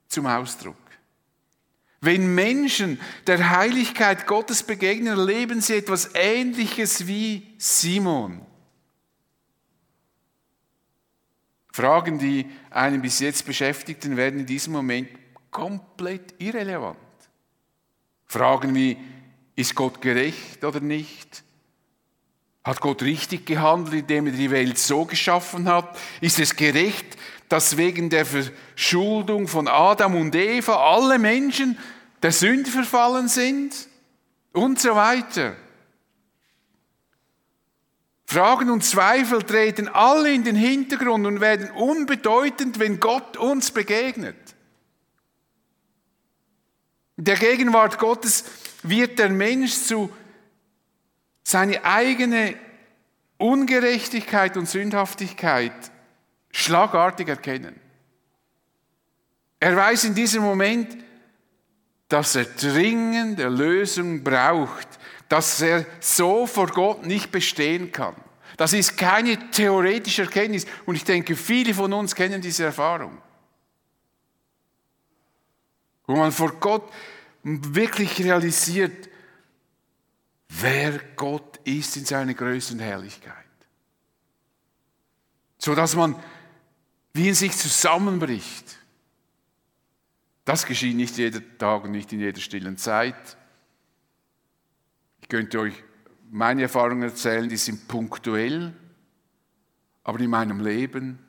zum 0.09 0.27
Ausdruck. 0.27 0.77
Wenn 2.01 2.35
Menschen 2.35 2.99
der 3.25 3.49
Heiligkeit 3.49 4.27
Gottes 4.27 4.61
begegnen, 4.61 5.17
erleben 5.17 5.59
sie 5.59 5.77
etwas 5.77 6.11
Ähnliches 6.13 7.07
wie 7.07 7.55
Simon. 7.57 8.45
Fragen, 11.71 12.19
die 12.19 12.45
einen 12.69 13.01
bis 13.01 13.19
jetzt 13.19 13.45
beschäftigten, 13.45 14.17
werden 14.17 14.41
in 14.41 14.45
diesem 14.45 14.73
Moment 14.73 15.09
komplett 15.51 16.35
irrelevant. 16.39 16.97
Fragen 18.25 18.75
wie, 18.75 18.97
ist 19.55 19.75
Gott 19.75 20.01
gerecht 20.01 20.63
oder 20.63 20.79
nicht? 20.79 21.43
Hat 22.63 22.81
Gott 22.81 23.01
richtig 23.01 23.45
gehandelt, 23.45 24.01
indem 24.01 24.27
er 24.27 24.33
die 24.33 24.51
Welt 24.51 24.77
so 24.77 25.05
geschaffen 25.05 25.67
hat? 25.67 25.97
Ist 26.21 26.39
es 26.39 26.55
gerecht, 26.55 27.17
dass 27.47 27.77
wegen 27.77 28.09
der 28.09 28.25
Verschuldung 28.25 29.47
von 29.47 29.67
Adam 29.67 30.15
und 30.15 30.35
Eva 30.35 30.75
alle 30.75 31.17
Menschen 31.17 31.77
der 32.21 32.31
Sünde 32.31 32.69
verfallen 32.69 33.27
sind? 33.27 33.73
Und 34.51 34.79
so 34.79 34.95
weiter. 34.95 35.55
Fragen 38.29 38.69
und 38.69 38.83
Zweifel 38.83 39.41
treten 39.41 39.87
alle 39.87 40.31
in 40.31 40.43
den 40.43 40.55
Hintergrund 40.55 41.25
und 41.25 41.41
werden 41.41 41.71
unbedeutend, 41.71 42.77
wenn 42.77 42.99
Gott 42.99 43.37
uns 43.37 43.71
begegnet. 43.71 44.37
In 47.17 47.23
der 47.23 47.37
Gegenwart 47.37 47.97
Gottes 47.97 48.45
wird 48.83 49.17
der 49.17 49.29
Mensch 49.29 49.73
zu 49.73 50.13
seine 51.43 51.83
eigene 51.83 52.53
Ungerechtigkeit 53.39 54.57
und 54.57 54.69
Sündhaftigkeit 54.69 55.73
schlagartig 56.51 57.29
erkennen. 57.29 57.81
Er 59.59 59.75
weiß 59.75 60.03
in 60.03 60.13
diesem 60.13 60.43
Moment, 60.43 60.95
dass 62.07 62.35
er 62.35 62.45
dringend 62.45 63.39
Erlösung 63.39 64.23
braucht, 64.23 64.87
dass 65.29 65.61
er 65.61 65.85
so 65.99 66.45
vor 66.47 66.67
Gott 66.67 67.05
nicht 67.05 67.31
bestehen 67.31 67.91
kann. 67.91 68.15
Das 68.57 68.73
ist 68.73 68.97
keine 68.97 69.51
theoretische 69.51 70.23
Erkenntnis 70.23 70.65
und 70.85 70.95
ich 70.95 71.05
denke, 71.05 71.35
viele 71.35 71.73
von 71.73 71.93
uns 71.93 72.13
kennen 72.13 72.41
diese 72.41 72.65
Erfahrung. 72.65 73.21
Wo 76.05 76.15
man 76.15 76.31
vor 76.31 76.51
Gott 76.53 76.91
wirklich 77.43 78.19
realisiert, 78.19 79.07
wer 80.49 80.99
Gott 81.15 81.57
ist 81.63 81.95
in 81.95 82.05
seiner 82.05 82.33
Größe 82.33 82.73
und 82.73 82.79
Herrlichkeit. 82.79 83.35
So 85.59 85.75
dass 85.75 85.95
man 85.95 86.21
wie 87.13 87.29
in 87.29 87.35
sich 87.35 87.55
zusammenbricht. 87.55 88.77
Das 90.45 90.65
geschieht 90.65 90.95
nicht 90.95 91.17
jeden 91.17 91.57
Tag 91.57 91.83
und 91.83 91.91
nicht 91.91 92.11
in 92.11 92.19
jeder 92.19 92.39
stillen 92.39 92.77
Zeit. 92.77 93.37
Könnte 95.29 95.59
euch 95.59 95.83
meine 96.31 96.63
Erfahrungen 96.63 97.03
erzählen, 97.03 97.47
die 97.47 97.57
sind 97.57 97.87
punktuell, 97.87 98.73
aber 100.03 100.19
in 100.19 100.29
meinem 100.29 100.59
Leben 100.59 101.19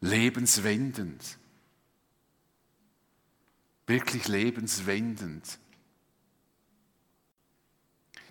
lebenswendend. 0.00 1.38
Wirklich 3.86 4.28
lebenswendend. 4.28 5.58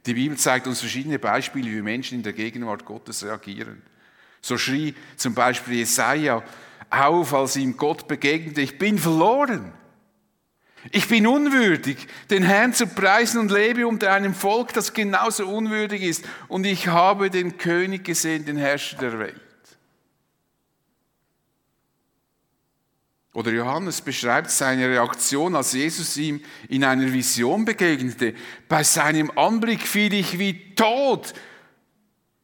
Die 0.06 0.14
Bibel 0.14 0.38
zeigt 0.38 0.68
uns 0.68 0.80
verschiedene 0.80 1.20
Beispiele, 1.20 1.72
wie 1.72 1.82
Menschen 1.82 2.20
in 2.20 2.24
der 2.24 2.34
Gegenwart 2.34 2.86
Gottes 2.86 3.24
reagieren. 3.24 3.82
So 4.42 4.58
schrie 4.58 4.96
zum 5.16 5.36
Beispiel 5.36 5.76
Jesaja 5.76 6.44
auf, 6.90 7.34
als 7.34 7.56
ihm 7.56 7.78
Gott 7.78 8.08
begegnete, 8.08 8.62
ich 8.62 8.78
bin 8.78 8.98
verloren. 8.98 9.74
Ich 10.90 11.08
bin 11.08 11.28
unwürdig, 11.28 12.08
den 12.32 12.44
Herrn 12.44 12.74
zu 12.74 12.88
preisen 12.88 13.40
und 13.40 13.52
lebe 13.52 13.86
unter 13.86 14.12
einem 14.12 14.34
Volk, 14.34 14.74
das 14.74 14.94
genauso 14.94 15.48
unwürdig 15.48 16.02
ist. 16.02 16.26
Und 16.48 16.66
ich 16.66 16.88
habe 16.88 17.30
den 17.30 17.58
König 17.58 18.04
gesehen, 18.04 18.46
den 18.46 18.58
Herrscher 18.58 18.98
der 18.98 19.20
Welt. 19.20 19.42
Oder 23.34 23.52
Johannes 23.52 24.02
beschreibt 24.02 24.50
seine 24.50 24.90
Reaktion, 24.90 25.56
als 25.56 25.72
Jesus 25.72 26.18
ihm 26.18 26.42
in 26.68 26.84
einer 26.84 27.14
Vision 27.14 27.64
begegnete. 27.64 28.34
Bei 28.68 28.84
seinem 28.84 29.32
Anblick 29.38 29.82
fiel 29.88 30.14
ich 30.14 30.38
wie 30.38 30.76
tot 30.76 31.34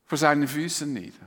vor 0.05 0.17
seinen 0.17 0.47
Füßen 0.47 0.91
nieder. 0.93 1.26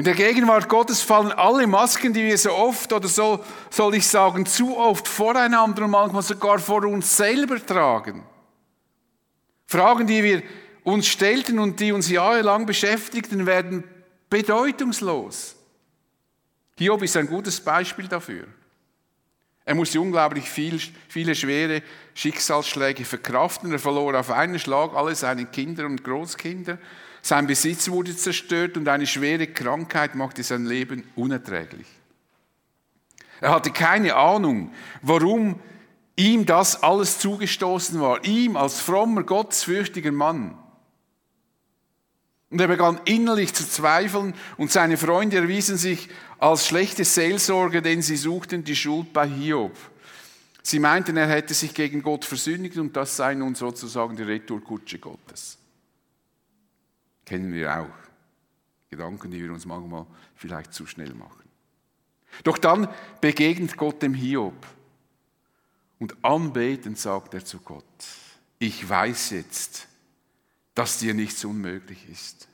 In 0.00 0.04
der 0.04 0.14
Gegenwart 0.14 0.66
Gottes 0.70 1.02
fallen 1.02 1.30
alle 1.30 1.66
Masken, 1.66 2.14
die 2.14 2.24
wir 2.24 2.38
so 2.38 2.52
oft 2.52 2.90
oder 2.90 3.06
so 3.06 3.44
soll 3.68 3.96
ich 3.96 4.08
sagen, 4.08 4.46
zu 4.46 4.78
oft 4.78 5.06
voreinander 5.06 5.84
und 5.84 5.90
manchmal 5.90 6.22
sogar 6.22 6.58
vor 6.58 6.86
uns 6.86 7.18
selber 7.18 7.62
tragen. 7.66 8.24
Fragen, 9.66 10.06
die 10.06 10.24
wir 10.24 10.42
uns 10.84 11.06
stellten 11.06 11.58
und 11.58 11.80
die 11.80 11.92
uns 11.92 12.08
jahrelang 12.08 12.64
beschäftigten, 12.64 13.44
werden 13.44 13.84
bedeutungslos. 14.30 15.54
Hiob 16.78 17.02
ist 17.02 17.18
ein 17.18 17.26
gutes 17.26 17.60
Beispiel 17.60 18.08
dafür. 18.08 18.46
Er 19.66 19.74
musste 19.74 20.00
unglaublich 20.00 20.48
viel, 20.48 20.80
viele 21.08 21.34
schwere 21.34 21.82
Schicksalsschläge 22.14 23.04
verkraften. 23.04 23.70
Er 23.70 23.78
verlor 23.78 24.18
auf 24.18 24.30
einen 24.30 24.58
Schlag 24.58 24.94
alle 24.94 25.14
seine 25.14 25.44
Kinder 25.44 25.84
und 25.84 26.02
Großkinder. 26.02 26.78
Sein 27.22 27.46
Besitz 27.46 27.90
wurde 27.90 28.16
zerstört 28.16 28.76
und 28.76 28.88
eine 28.88 29.06
schwere 29.06 29.46
Krankheit 29.46 30.14
machte 30.14 30.42
sein 30.42 30.64
Leben 30.64 31.04
unerträglich. 31.16 31.86
Er 33.40 33.52
hatte 33.52 33.70
keine 33.70 34.14
Ahnung, 34.16 34.72
warum 35.02 35.60
ihm 36.16 36.44
das 36.46 36.82
alles 36.82 37.18
zugestoßen 37.18 38.00
war. 38.00 38.24
Ihm 38.24 38.56
als 38.56 38.80
frommer, 38.80 39.22
gottesfürchtiger 39.22 40.12
Mann. 40.12 40.56
Und 42.50 42.60
er 42.60 42.68
begann 42.68 43.00
innerlich 43.04 43.54
zu 43.54 43.66
zweifeln 43.66 44.34
und 44.56 44.72
seine 44.72 44.96
Freunde 44.96 45.36
erwiesen 45.36 45.76
sich 45.76 46.08
als 46.38 46.66
schlechte 46.66 47.04
Seelsorger, 47.04 47.80
denn 47.80 48.02
sie 48.02 48.16
suchten 48.16 48.64
die 48.64 48.74
Schuld 48.74 49.12
bei 49.12 49.28
Hiob. 49.28 49.76
Sie 50.62 50.80
meinten, 50.80 51.16
er 51.16 51.28
hätte 51.28 51.54
sich 51.54 51.72
gegen 51.74 52.02
Gott 52.02 52.24
versündigt 52.24 52.76
und 52.76 52.96
das 52.96 53.16
sei 53.16 53.34
nun 53.34 53.54
sozusagen 53.54 54.16
die 54.16 54.24
Retourkutsche 54.24 54.98
Gottes. 54.98 55.59
Kennen 57.30 57.52
wir 57.52 57.78
auch. 57.78 58.90
Gedanken, 58.90 59.30
die 59.30 59.40
wir 59.40 59.52
uns 59.52 59.64
manchmal 59.64 60.04
vielleicht 60.34 60.74
zu 60.74 60.84
schnell 60.84 61.14
machen. 61.14 61.48
Doch 62.42 62.58
dann 62.58 62.88
begegnet 63.20 63.76
Gott 63.76 64.02
dem 64.02 64.14
Hiob 64.14 64.66
und 66.00 66.16
anbetend 66.24 66.98
sagt 66.98 67.34
er 67.34 67.44
zu 67.44 67.60
Gott, 67.60 67.84
ich 68.58 68.88
weiß 68.88 69.30
jetzt, 69.30 69.86
dass 70.74 70.98
dir 70.98 71.14
nichts 71.14 71.44
unmöglich 71.44 72.08
ist. 72.10 72.48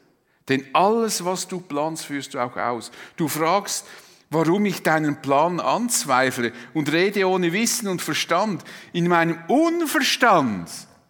Denn 0.46 0.66
alles, 0.74 1.24
was 1.24 1.48
du 1.48 1.58
planst, 1.58 2.04
führst 2.04 2.34
du 2.34 2.38
auch 2.38 2.58
aus. 2.58 2.90
Du 3.16 3.28
fragst, 3.28 3.86
warum 4.28 4.66
ich 4.66 4.82
deinen 4.82 5.22
Plan 5.22 5.58
anzweifle 5.58 6.52
und 6.74 6.92
rede 6.92 7.26
ohne 7.26 7.54
Wissen 7.54 7.88
und 7.88 8.02
Verstand. 8.02 8.62
In 8.92 9.08
meinem 9.08 9.42
Unverstand, 9.48 10.68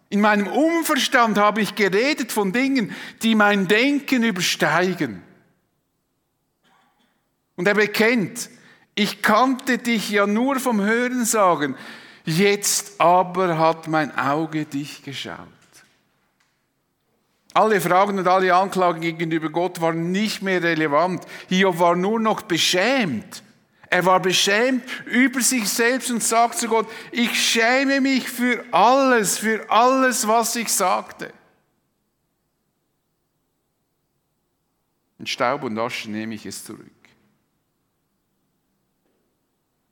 in 0.09 0.21
meinem 0.21 0.47
Unverstand 0.47 1.37
habe 1.37 1.61
ich 1.61 1.75
geredet 1.75 2.31
von 2.31 2.53
Dingen, 2.53 2.95
die 3.23 3.35
mein 3.35 3.67
Denken 3.67 4.23
übersteigen. 4.23 5.21
Und 7.55 7.67
er 7.67 7.73
bekennt, 7.73 8.49
ich 8.95 9.21
kannte 9.21 9.77
dich 9.77 10.09
ja 10.09 10.25
nur 10.25 10.59
vom 10.59 10.81
Hören 10.81 11.25
sagen, 11.25 11.75
jetzt 12.25 13.01
aber 13.01 13.57
hat 13.57 13.87
mein 13.87 14.17
Auge 14.17 14.65
dich 14.65 15.03
geschaut. 15.03 15.37
Alle 17.53 17.81
Fragen 17.81 18.19
und 18.19 18.27
alle 18.27 18.53
Anklagen 18.53 19.01
gegenüber 19.01 19.49
Gott 19.49 19.81
waren 19.81 20.11
nicht 20.11 20.43
mehr 20.43 20.61
relevant. 20.61 21.25
Hiob 21.49 21.79
war 21.79 21.95
nur 21.95 22.19
noch 22.19 22.43
beschämt. 22.43 23.41
Er 23.89 24.05
war 24.05 24.21
beschämt 24.21 24.83
über 25.05 25.41
sich 25.41 25.69
selbst 25.69 26.11
und 26.11 26.21
sagt 26.21 26.57
zu 26.57 26.67
Gott, 26.67 26.87
ich 27.11 27.41
schäme 27.41 28.01
mich 28.01 28.29
für 28.29 28.65
alles, 28.71 29.37
für 29.37 29.69
alles, 29.69 30.27
was 30.27 30.55
ich 30.55 30.71
sagte. 30.71 31.33
In 35.19 35.25
Staub 35.25 35.63
und 35.63 35.79
Asche 35.79 36.11
nehme 36.11 36.35
ich 36.35 36.45
es 36.45 36.63
zurück. 36.63 36.91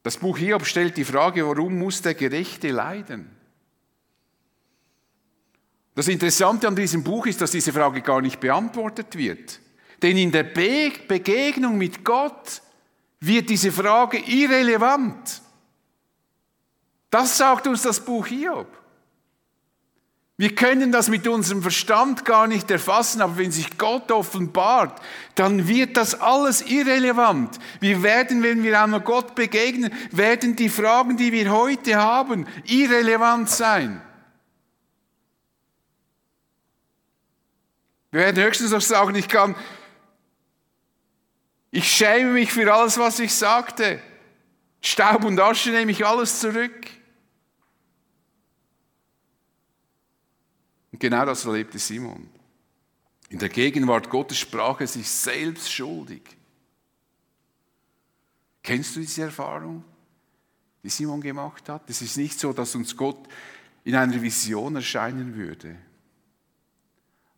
Das 0.04 0.18
Buch 0.18 0.38
Hiob 0.38 0.66
stellt 0.66 0.98
die 0.98 1.06
Frage, 1.06 1.48
warum 1.48 1.80
muss 1.80 2.02
der 2.02 2.14
Gerechte 2.14 2.70
leiden? 2.70 3.36
Das 5.96 6.10
Interessante 6.10 6.68
an 6.68 6.76
diesem 6.76 7.04
Buch 7.04 7.26
ist, 7.26 7.42
dass 7.42 7.52
diese 7.52 7.72
Frage 7.72 8.02
gar 8.02 8.22
nicht 8.22 8.40
beantwortet 8.40 9.18
wird. 9.18 9.60
Denn 10.02 10.18
in 10.18 10.32
der 10.32 10.44
Be 10.44 10.92
Begegnung 11.08 11.78
mit 11.78 12.04
Gott 12.04 12.62
wird 13.20 13.50
diese 13.50 13.72
Frage 13.72 14.18
irrelevant. 14.18 15.42
Das 17.10 17.38
sagt 17.38 17.68
uns 17.68 17.84
das 17.84 18.00
Buch 18.00 18.28
Hiob. 18.28 18.68
Wir 20.38 20.54
können 20.54 20.92
das 20.92 21.08
mit 21.08 21.26
unserem 21.30 21.62
Verstand 21.62 22.26
gar 22.26 22.46
nicht 22.48 22.70
erfassen, 22.70 23.22
aber 23.22 23.38
wenn 23.38 23.54
sich 23.54 23.78
Gott 23.78 24.12
offenbart, 24.12 25.02
dann 25.36 25.70
wird 25.70 25.96
das 25.96 26.20
alles 26.20 26.62
irrelevant. 26.62 27.58
Wir 27.80 28.04
werden, 28.04 28.44
wenn 28.44 28.62
wir 28.62 28.82
einmal 28.82 29.00
Gott 29.00 29.34
begegnen, 29.34 29.94
werden 30.12 30.58
die 30.58 30.68
Fragen, 30.68 31.16
die 31.16 31.32
wir 31.32 31.52
heute 31.52 31.96
haben, 31.96 32.48
irrelevant 32.66 33.50
sein. 33.50 34.02
Wir 38.12 38.20
werden 38.20 38.44
höchstens 38.44 38.72
noch 38.72 38.82
sagen, 38.82 39.16
ich 39.16 39.30
kann, 39.30 39.56
ich 41.76 41.92
schäme 41.92 42.32
mich 42.32 42.54
für 42.54 42.74
alles, 42.74 42.98
was 42.98 43.20
ich 43.20 43.34
sagte. 43.34 44.02
Staub 44.80 45.26
und 45.26 45.38
Asche 45.42 45.72
nehme 45.72 45.92
ich 45.92 46.06
alles 46.06 46.40
zurück. 46.40 46.88
Und 50.94 51.00
genau 51.00 51.26
das 51.26 51.44
erlebte 51.44 51.78
Simon. 51.78 52.30
In 53.28 53.40
der 53.40 53.50
Gegenwart 53.50 54.10
Gottes 54.10 54.40
sprach 54.40 54.80
er 54.80 54.88
sich 54.88 55.10
selbst 55.10 55.70
schuldig. 55.70 56.22
Kennst 58.64 58.96
du 58.96 59.02
diese 59.02 59.24
Erfahrung, 59.24 59.84
die 60.82 60.90
Simon 60.90 61.20
gemacht 61.20 61.68
hat? 61.68 61.90
Es 61.90 62.02
ist 62.02 62.16
nicht 62.16 62.40
so, 62.40 62.54
dass 62.54 62.74
uns 62.76 62.96
Gott 62.96 63.28
in 63.84 63.96
einer 63.96 64.22
Vision 64.22 64.78
erscheinen 64.78 65.36
würde. 65.36 65.76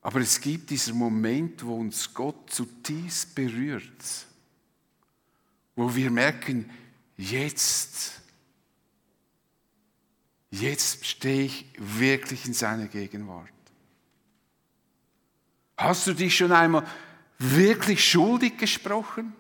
Aber 0.08 0.22
es 0.22 0.40
gibt 0.40 0.70
diesen 0.70 0.98
Moment, 0.98 1.66
wo 1.66 1.76
uns 1.76 2.14
Gott 2.14 2.50
zutiefst 2.50 3.36
berührt, 3.36 3.84
wo 5.76 5.94
wir 5.94 6.10
merken, 6.10 6.70
jetzt, 7.18 8.14
jetzt 10.50 11.06
stehe 11.06 11.44
ich 11.44 11.66
wirklich 11.78 12.46
in 12.46 12.54
seiner 12.54 12.88
Gegenwart. 12.88 13.50
Hast 15.76 16.08
du 16.08 16.14
dich 16.14 16.38
schon 16.38 16.54
einmal 16.54 16.88
wirklich 17.38 18.10
schuldig 18.10 18.58
gesprochen? 18.58 19.34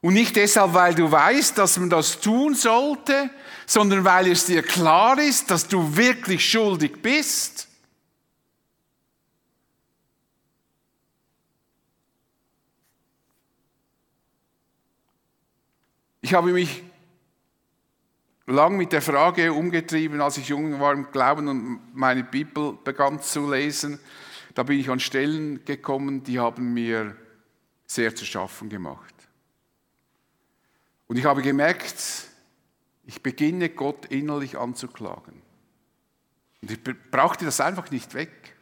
Und 0.00 0.14
nicht 0.14 0.36
deshalb, 0.36 0.74
weil 0.74 0.94
du 0.94 1.10
weißt, 1.10 1.58
dass 1.58 1.76
man 1.76 1.90
das 1.90 2.20
tun 2.20 2.54
sollte, 2.54 3.30
sondern 3.66 4.04
weil 4.04 4.30
es 4.30 4.46
dir 4.46 4.62
klar 4.62 5.18
ist, 5.18 5.50
dass 5.50 5.66
du 5.66 5.96
wirklich 5.96 6.48
schuldig 6.48 7.02
bist. 7.02 7.66
Ich 16.30 16.34
habe 16.34 16.52
mich 16.52 16.84
lang 18.46 18.76
mit 18.76 18.92
der 18.92 19.02
Frage 19.02 19.52
umgetrieben, 19.52 20.20
als 20.20 20.36
ich 20.36 20.46
jung 20.46 20.78
war 20.78 20.92
im 20.92 21.10
Glauben 21.10 21.48
und 21.48 21.80
meine 21.92 22.22
Bibel 22.22 22.78
begann 22.84 23.20
zu 23.20 23.50
lesen. 23.50 23.98
Da 24.54 24.62
bin 24.62 24.78
ich 24.78 24.88
an 24.88 25.00
Stellen 25.00 25.64
gekommen, 25.64 26.22
die 26.22 26.38
haben 26.38 26.72
mir 26.72 27.16
sehr 27.84 28.14
zu 28.14 28.24
schaffen 28.24 28.68
gemacht. 28.68 29.12
Und 31.08 31.16
ich 31.16 31.24
habe 31.24 31.42
gemerkt, 31.42 32.00
ich 33.06 33.20
beginne 33.24 33.68
Gott 33.68 34.06
innerlich 34.06 34.56
anzuklagen. 34.56 35.42
Und 36.62 36.70
ich 36.70 36.78
brauchte 37.10 37.44
das 37.44 37.60
einfach 37.60 37.90
nicht 37.90 38.14
weg. 38.14 38.54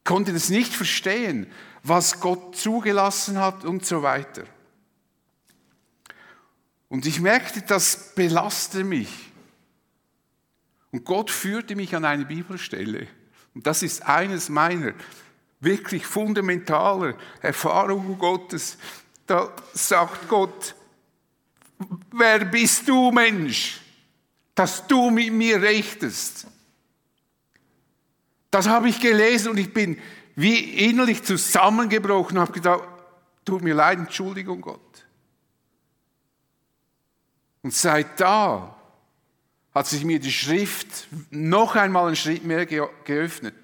Ich 0.00 0.04
konnte 0.04 0.34
das 0.34 0.50
nicht 0.50 0.74
verstehen, 0.74 1.50
was 1.82 2.20
Gott 2.20 2.54
zugelassen 2.54 3.38
hat 3.38 3.64
und 3.64 3.86
so 3.86 4.02
weiter. 4.02 4.44
Und 6.90 7.06
ich 7.06 7.20
merkte, 7.20 7.62
das 7.62 8.14
belastet 8.16 8.84
mich. 8.84 9.08
Und 10.90 11.04
Gott 11.04 11.30
führte 11.30 11.76
mich 11.76 11.94
an 11.94 12.04
eine 12.04 12.26
Bibelstelle. 12.26 13.06
Und 13.54 13.66
das 13.66 13.84
ist 13.84 14.02
eines 14.02 14.48
meiner 14.48 14.92
wirklich 15.60 16.04
fundamentalen 16.04 17.14
Erfahrungen 17.40 18.18
Gottes. 18.18 18.76
Da 19.24 19.54
sagt 19.72 20.28
Gott, 20.28 20.74
wer 22.10 22.44
bist 22.44 22.88
du 22.88 23.12
Mensch, 23.12 23.80
dass 24.56 24.84
du 24.88 25.10
mit 25.10 25.32
mir 25.32 25.62
rechtest? 25.62 26.48
Das 28.50 28.66
habe 28.66 28.88
ich 28.88 28.98
gelesen 28.98 29.52
und 29.52 29.58
ich 29.58 29.72
bin 29.72 29.96
wie 30.34 30.88
innerlich 30.88 31.22
zusammengebrochen 31.22 32.36
und 32.36 32.42
habe 32.42 32.52
gedacht, 32.52 32.82
tut 33.44 33.62
mir 33.62 33.74
leid, 33.74 33.98
Entschuldigung 33.98 34.60
Gott. 34.60 35.06
Und 37.62 37.74
seit 37.74 38.20
da 38.20 38.76
hat 39.74 39.86
sich 39.86 40.04
mir 40.04 40.18
die 40.18 40.32
Schrift 40.32 41.06
noch 41.30 41.76
einmal 41.76 42.06
einen 42.06 42.16
Schritt 42.16 42.44
mehr 42.44 42.66
geöffnet. 42.66 43.54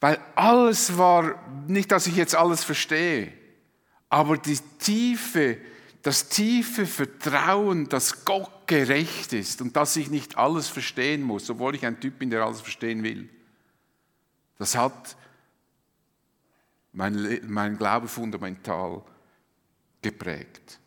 Weil 0.00 0.18
alles 0.34 0.98
war, 0.98 1.42
nicht, 1.66 1.90
dass 1.90 2.06
ich 2.06 2.16
jetzt 2.16 2.36
alles 2.36 2.62
verstehe, 2.62 3.32
aber 4.10 4.36
die 4.36 4.58
tiefe, 4.78 5.56
das 6.02 6.28
tiefe 6.28 6.86
Vertrauen, 6.86 7.88
dass 7.88 8.24
Gott 8.24 8.50
gerecht 8.66 9.32
ist 9.32 9.60
und 9.62 9.74
dass 9.76 9.96
ich 9.96 10.10
nicht 10.10 10.36
alles 10.36 10.68
verstehen 10.68 11.22
muss, 11.22 11.48
obwohl 11.48 11.74
ich 11.74 11.86
ein 11.86 11.98
Typ 12.00 12.18
bin, 12.18 12.30
der 12.30 12.44
alles 12.44 12.60
verstehen 12.60 13.02
will. 13.02 13.28
Das 14.58 14.76
hat 14.76 15.16
mein, 16.92 17.40
mein 17.46 17.76
Glaube 17.76 18.06
fundamental 18.06 19.02
geprägt. 20.00 20.78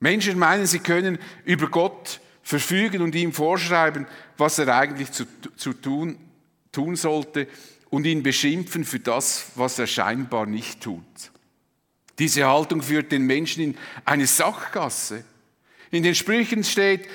Menschen 0.00 0.38
meinen, 0.38 0.66
sie 0.66 0.80
können 0.80 1.18
über 1.44 1.68
Gott 1.68 2.20
verfügen 2.42 3.02
und 3.02 3.14
ihm 3.14 3.32
vorschreiben, 3.32 4.06
was 4.36 4.58
er 4.58 4.74
eigentlich 4.74 5.12
zu, 5.12 5.24
zu 5.56 5.74
tun, 5.74 6.18
tun 6.72 6.96
sollte 6.96 7.46
und 7.90 8.06
ihn 8.06 8.22
beschimpfen 8.22 8.84
für 8.84 9.00
das, 9.00 9.52
was 9.54 9.78
er 9.78 9.86
scheinbar 9.86 10.46
nicht 10.46 10.80
tut. 10.80 11.04
Diese 12.18 12.46
Haltung 12.46 12.82
führt 12.82 13.12
den 13.12 13.26
Menschen 13.26 13.62
in 13.62 13.78
eine 14.04 14.26
Sackgasse. 14.26 15.24
In 15.90 16.02
den 16.02 16.14
Sprüchen 16.14 16.64
steht, 16.64 17.06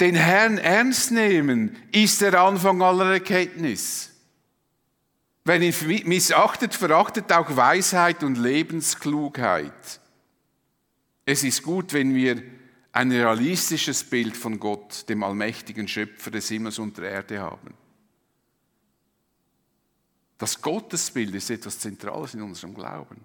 den 0.00 0.14
Herrn 0.14 0.58
ernst 0.58 1.12
nehmen 1.12 1.76
ist 1.92 2.20
der 2.20 2.40
Anfang 2.40 2.82
aller 2.82 3.12
Erkenntnis. 3.14 4.10
Wer 5.44 5.60
ihn 5.60 5.74
missachtet, 6.06 6.74
verachtet 6.74 7.32
auch 7.32 7.56
Weisheit 7.56 8.22
und 8.22 8.38
Lebensklugheit. 8.38 10.00
Es 11.24 11.44
ist 11.44 11.62
gut, 11.62 11.92
wenn 11.92 12.14
wir 12.14 12.42
ein 12.92 13.10
realistisches 13.10 14.04
Bild 14.04 14.36
von 14.36 14.58
Gott, 14.58 15.08
dem 15.08 15.22
allmächtigen 15.22 15.88
Schöpfer 15.88 16.30
des 16.30 16.48
Himmels 16.48 16.78
und 16.78 16.98
der 16.98 17.10
Erde 17.10 17.40
haben. 17.40 17.74
Das 20.38 20.60
Gottesbild 20.60 21.34
ist 21.34 21.50
etwas 21.50 21.78
Zentrales 21.78 22.34
in 22.34 22.42
unserem 22.42 22.74
Glauben. 22.74 23.20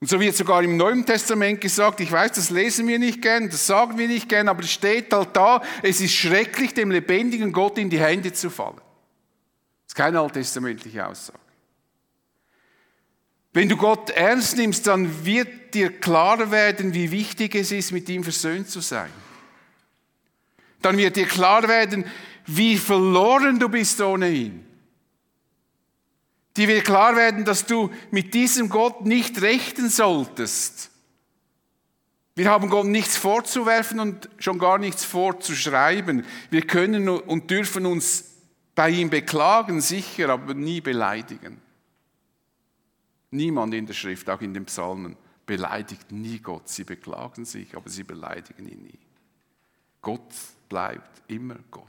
Und 0.00 0.08
so 0.08 0.20
wird 0.20 0.36
sogar 0.36 0.62
im 0.62 0.76
Neuen 0.76 1.04
Testament 1.06 1.60
gesagt, 1.60 2.00
ich 2.00 2.10
weiß, 2.12 2.32
das 2.32 2.50
lesen 2.50 2.86
wir 2.86 2.98
nicht 2.98 3.20
gern, 3.22 3.48
das 3.48 3.66
sagen 3.66 3.98
wir 3.98 4.06
nicht 4.06 4.28
gern, 4.28 4.48
aber 4.48 4.62
es 4.62 4.70
steht 4.70 5.12
halt 5.12 5.34
da, 5.34 5.62
es 5.82 6.00
ist 6.00 6.14
schrecklich, 6.14 6.74
dem 6.74 6.90
lebendigen 6.90 7.52
Gott 7.52 7.78
in 7.78 7.90
die 7.90 7.98
Hände 7.98 8.32
zu 8.32 8.50
fallen. 8.50 8.76
Das 8.76 9.88
ist 9.88 9.94
keine 9.94 10.20
alttestamentliche 10.20 11.04
Aussage. 11.06 11.38
Wenn 13.58 13.68
du 13.68 13.76
Gott 13.76 14.10
ernst 14.10 14.56
nimmst, 14.56 14.86
dann 14.86 15.24
wird 15.26 15.74
dir 15.74 15.90
klar 15.90 16.52
werden, 16.52 16.94
wie 16.94 17.10
wichtig 17.10 17.56
es 17.56 17.72
ist, 17.72 17.90
mit 17.90 18.08
ihm 18.08 18.22
versöhnt 18.22 18.70
zu 18.70 18.78
sein. 18.78 19.10
Dann 20.80 20.96
wird 20.96 21.16
dir 21.16 21.26
klar 21.26 21.66
werden, 21.66 22.04
wie 22.46 22.76
verloren 22.76 23.58
du 23.58 23.68
bist 23.68 24.00
ohne 24.00 24.30
ihn. 24.30 24.64
Dir 26.56 26.68
wird 26.68 26.84
klar 26.84 27.16
werden, 27.16 27.44
dass 27.44 27.66
du 27.66 27.90
mit 28.12 28.32
diesem 28.32 28.68
Gott 28.68 29.04
nicht 29.04 29.42
rechten 29.42 29.90
solltest. 29.90 30.92
Wir 32.36 32.48
haben 32.48 32.70
Gott 32.70 32.86
nichts 32.86 33.16
vorzuwerfen 33.16 33.98
und 33.98 34.30
schon 34.38 34.60
gar 34.60 34.78
nichts 34.78 35.04
vorzuschreiben. 35.04 36.24
Wir 36.50 36.62
können 36.64 37.08
und 37.08 37.50
dürfen 37.50 37.86
uns 37.86 38.36
bei 38.76 38.90
ihm 38.90 39.10
beklagen, 39.10 39.80
sicher, 39.80 40.28
aber 40.28 40.54
nie 40.54 40.80
beleidigen. 40.80 41.60
Niemand 43.30 43.74
in 43.74 43.86
der 43.86 43.94
Schrift, 43.94 44.30
auch 44.30 44.40
in 44.40 44.54
den 44.54 44.64
Psalmen, 44.64 45.16
beleidigt 45.46 46.12
nie 46.12 46.38
Gott. 46.38 46.68
Sie 46.68 46.84
beklagen 46.84 47.44
sich, 47.44 47.74
aber 47.76 47.88
sie 47.88 48.04
beleidigen 48.04 48.66
ihn 48.66 48.82
nie. 48.82 48.98
Gott 50.00 50.34
bleibt 50.68 51.22
immer 51.28 51.56
Gott. 51.70 51.84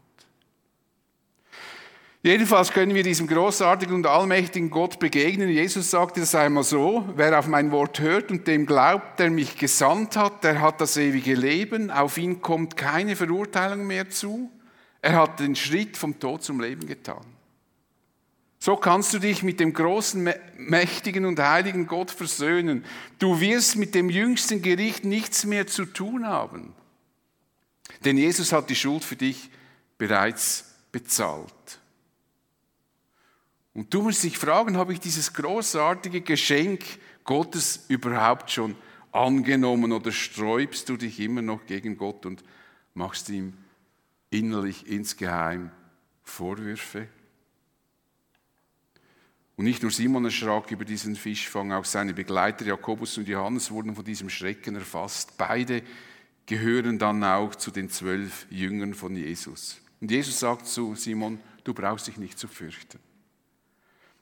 Jedenfalls 2.22 2.72
können 2.72 2.96
wir 2.96 3.04
diesem 3.04 3.28
großartigen 3.28 3.96
und 3.96 4.06
allmächtigen 4.06 4.70
Gott 4.70 5.00
begegnen. 5.00 5.48
Jesus 5.48 5.90
sagte 5.90 6.20
es 6.20 6.36
einmal 6.36 6.64
so, 6.64 7.08
wer 7.16 7.40
auf 7.40 7.48
mein 7.48 7.72
Wort 7.72 8.02
hört 8.02 8.30
und 8.30 8.46
dem 8.46 8.66
glaubt, 8.66 9.20
der 9.20 9.30
mich 9.30 9.58
gesandt 9.58 10.18
hat, 10.18 10.44
der 10.44 10.60
hat 10.60 10.82
das 10.82 10.98
ewige 10.98 11.34
Leben, 11.34 11.92
auf 11.92 12.18
ihn 12.18 12.42
kommt 12.42 12.76
keine 12.76 13.16
Verurteilung 13.16 13.88
mehr 13.88 14.10
zu. 14.10 14.52
Er 15.02 15.16
hat 15.16 15.40
den 15.40 15.56
Schritt 15.56 15.96
vom 15.96 16.20
Tod 16.20 16.44
zum 16.44 16.60
Leben 16.60 16.88
getan. 16.88 17.26
So 18.62 18.76
kannst 18.76 19.14
du 19.14 19.20
dich 19.20 19.42
mit 19.42 19.62
dem 19.62 19.74
großen, 19.74 20.34
mächtigen 20.58 21.26
und 21.26 21.40
heiligen 21.40 21.88
Gott 21.88 22.12
versöhnen. 22.12 22.84
Du 23.18 23.40
wirst 23.40 23.78
mit 23.78 23.96
dem 23.96 24.10
jüngsten 24.10 24.62
Gericht 24.62 25.06
nichts 25.06 25.46
mehr 25.46 25.66
zu 25.66 25.86
tun 25.86 26.28
haben. 26.28 26.74
Denn 28.04 28.18
Jesus 28.18 28.52
hat 28.52 28.70
die 28.70 28.76
Schuld 28.76 29.06
für 29.06 29.16
dich 29.16 29.50
bereits 29.98 30.76
bezahlt. 30.92 31.80
Und 33.74 33.94
du 33.94 34.02
musst 34.02 34.24
dich 34.24 34.38
fragen, 34.38 34.76
habe 34.76 34.92
ich 34.92 35.00
dieses 35.00 35.34
großartige 35.34 36.20
Geschenk 36.20 36.84
Gottes 37.24 37.86
überhaupt 37.88 38.52
schon 38.52 38.76
angenommen 39.14 39.94
oder 39.94 40.12
sträubst 40.12 40.90
du 40.90 40.98
dich 40.98 41.20
immer 41.22 41.42
noch 41.42 41.66
gegen 41.66 41.98
Gott 41.98 42.26
und 42.26 42.44
machst 42.94 43.30
ihm 43.30 43.54
innerlich 44.32 44.86
insgeheim 44.88 45.72
Vorwürfe? 46.24 47.08
Und 49.60 49.66
nicht 49.66 49.82
nur 49.82 49.92
Simon 49.92 50.24
erschrak 50.24 50.72
über 50.72 50.86
diesen 50.86 51.18
Fischfang, 51.18 51.74
auch 51.74 51.84
seine 51.84 52.14
Begleiter 52.14 52.66
Jakobus 52.66 53.18
und 53.18 53.28
Johannes 53.28 53.72
wurden 53.72 53.94
von 53.94 54.06
diesem 54.06 54.30
Schrecken 54.30 54.76
erfasst. 54.76 55.38
Beide 55.38 55.84
gehören 56.46 56.98
dann 56.98 57.22
auch 57.26 57.54
zu 57.56 57.70
den 57.70 57.90
zwölf 57.90 58.48
Jüngern 58.50 58.94
von 58.94 59.18
Jesus. 59.18 59.82
Und 60.00 60.12
Jesus 60.12 60.40
sagt 60.40 60.66
zu 60.66 60.96
Simon, 60.96 61.42
du 61.66 61.74
brauchst 61.74 62.08
dich 62.08 62.16
nicht 62.16 62.40
zu 62.40 62.48
fürchten. 62.48 63.00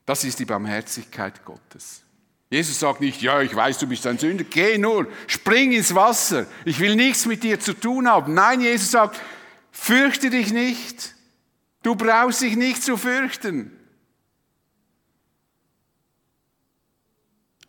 Das 0.08 0.24
ist 0.24 0.40
die 0.40 0.46
Barmherzigkeit 0.46 1.46
Gottes. 1.46 2.02
Jesus 2.50 2.80
sagt 2.80 3.02
nicht, 3.02 3.22
ja, 3.22 3.40
ich 3.40 3.56
weiß, 3.56 3.78
du 3.78 3.86
bist 3.86 4.08
ein 4.08 4.18
Sünder, 4.18 4.44
geh 4.44 4.80
nur, 4.80 5.06
spring 5.28 5.72
ins 5.72 5.94
Wasser, 5.94 6.48
ich 6.66 6.80
will 6.80 6.96
nichts 6.96 7.28
mit 7.28 7.44
dir 7.44 7.60
zu 7.60 7.76
tun 7.76 8.08
haben. 8.08 8.34
Nein, 8.34 8.62
Jesus 8.62 8.90
sagt, 8.90 9.22
fürchte 9.70 10.32
dich 10.32 10.52
nicht, 10.52 11.14
du 11.84 11.94
brauchst 11.94 12.42
dich 12.42 12.56
nicht 12.56 12.82
zu 12.82 12.98
fürchten. 12.98 13.77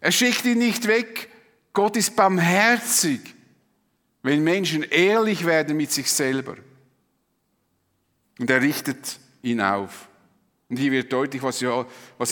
Er 0.00 0.12
schickt 0.12 0.44
ihn 0.44 0.58
nicht 0.58 0.86
weg. 0.86 1.28
Gott 1.72 1.96
ist 1.96 2.16
barmherzig, 2.16 3.20
wenn 4.22 4.42
Menschen 4.42 4.82
ehrlich 4.82 5.44
werden 5.44 5.76
mit 5.76 5.92
sich 5.92 6.10
selber. 6.10 6.56
Und 8.38 8.50
er 8.50 8.62
richtet 8.62 9.18
ihn 9.42 9.60
auf. 9.60 10.08
Und 10.68 10.76
hier 10.78 10.92
wird 10.92 11.12
deutlich, 11.12 11.42
was, 11.42 11.62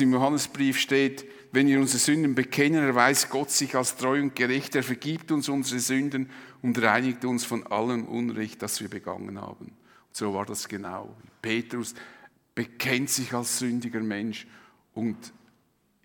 im 0.00 0.12
Johannesbrief 0.12 0.78
steht, 0.78 1.26
wenn 1.52 1.68
wir 1.68 1.80
unsere 1.80 1.98
Sünden 1.98 2.34
bekennen, 2.34 2.84
erweist 2.84 3.30
Gott 3.30 3.50
sich 3.50 3.74
als 3.74 3.96
treu 3.96 4.20
und 4.20 4.36
gerecht, 4.36 4.74
er 4.74 4.82
vergibt 4.82 5.32
uns 5.32 5.48
unsere 5.48 5.80
Sünden 5.80 6.28
und 6.60 6.80
reinigt 6.82 7.24
uns 7.24 7.44
von 7.44 7.66
allem 7.66 8.04
Unrecht, 8.04 8.60
das 8.62 8.80
wir 8.80 8.88
begangen 8.88 9.40
haben. 9.40 9.66
Und 9.66 9.72
so 10.12 10.34
war 10.34 10.44
das 10.44 10.68
genau. 10.68 11.16
Petrus 11.40 11.94
bekennt 12.54 13.08
sich 13.08 13.32
als 13.32 13.58
sündiger 13.58 14.00
Mensch 14.00 14.46
und 14.92 15.16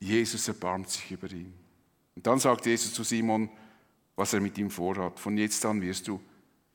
Jesus 0.02 0.48
erbarmt 0.48 0.90
sich 0.90 1.12
über 1.12 1.32
ihn. 1.32 1.54
Und 2.16 2.28
dann 2.28 2.40
sagt 2.40 2.66
Jesus 2.66 2.94
zu 2.94 3.04
Simon, 3.04 3.50
was 4.16 4.34
er 4.34 4.42
mit 4.42 4.58
ihm 4.58 4.70
vorhat. 4.70 5.20
Von 5.20 5.38
jetzt 5.38 5.64
an 5.66 5.82
wirst 5.82 6.08
du 6.08 6.20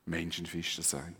Menschenfischer 0.07 0.83
sein. 0.83 1.15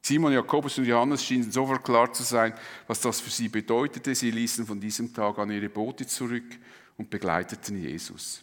Simon, 0.00 0.32
Jakobus 0.32 0.78
und 0.78 0.84
Johannes 0.84 1.24
schienen 1.24 1.50
sofort 1.50 1.82
klar 1.82 2.12
zu 2.12 2.22
sein, 2.22 2.54
was 2.86 3.00
das 3.00 3.20
für 3.20 3.30
sie 3.30 3.48
bedeutete. 3.48 4.14
Sie 4.14 4.30
ließen 4.30 4.66
von 4.66 4.80
diesem 4.80 5.12
Tag 5.12 5.38
an 5.38 5.50
ihre 5.50 5.68
Boote 5.68 6.06
zurück 6.06 6.58
und 6.96 7.10
begleiteten 7.10 7.82
Jesus. 7.82 8.42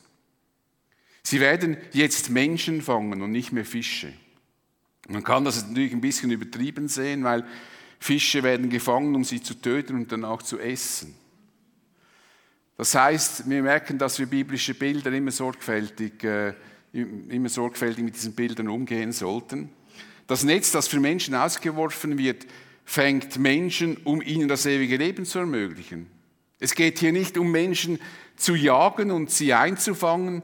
Sie 1.24 1.40
werden 1.40 1.78
jetzt 1.94 2.30
Menschen 2.30 2.82
fangen 2.82 3.22
und 3.22 3.32
nicht 3.32 3.52
mehr 3.52 3.66
Fische. 3.66 4.12
Man 5.08 5.24
kann 5.24 5.46
das 5.46 5.66
natürlich 5.68 5.94
ein 5.94 6.02
bisschen 6.02 6.32
übertrieben 6.32 6.88
sehen, 6.88 7.24
weil 7.24 7.46
Fische 8.00 8.44
werden 8.44 8.70
gefangen, 8.70 9.16
um 9.16 9.24
sie 9.24 9.42
zu 9.42 9.54
töten 9.54 9.96
und 9.96 10.12
dann 10.12 10.26
auch 10.26 10.42
zu 10.42 10.60
essen. 10.60 11.16
Das 12.78 12.96
heißt, 12.96 13.50
wir 13.50 13.62
merken, 13.62 13.98
dass 13.98 14.18
wir 14.20 14.26
biblische 14.26 14.74
Bilder 14.74 15.12
immer 15.12 15.32
sorgfältig, 15.32 16.24
äh, 16.24 16.54
immer 16.94 17.50
sorgfältig 17.50 18.04
mit 18.04 18.16
diesen 18.16 18.34
Bildern 18.34 18.70
umgehen 18.70 19.12
sollten. 19.12 19.70
Das 20.28 20.44
Netz, 20.44 20.72
das 20.72 20.88
für 20.88 21.00
Menschen 21.00 21.36
ausgeworfen 21.36 22.18
wird, 22.18 22.46
fängt 22.86 23.38
Menschen, 23.38 23.98
um 23.98 24.22
ihnen 24.22 24.48
das 24.48 24.66
ewige 24.66 24.98
Leben 24.98 25.26
zu 25.26 25.40
ermöglichen. 25.40 26.08
Es 26.60 26.76
geht 26.76 27.00
hier 27.00 27.12
nicht 27.12 27.38
um 27.38 27.52
Menschen 27.52 28.00
zu 28.36 28.56
jagen 28.56 29.12
und 29.12 29.32
sie 29.32 29.54
einzufangen. 29.54 30.44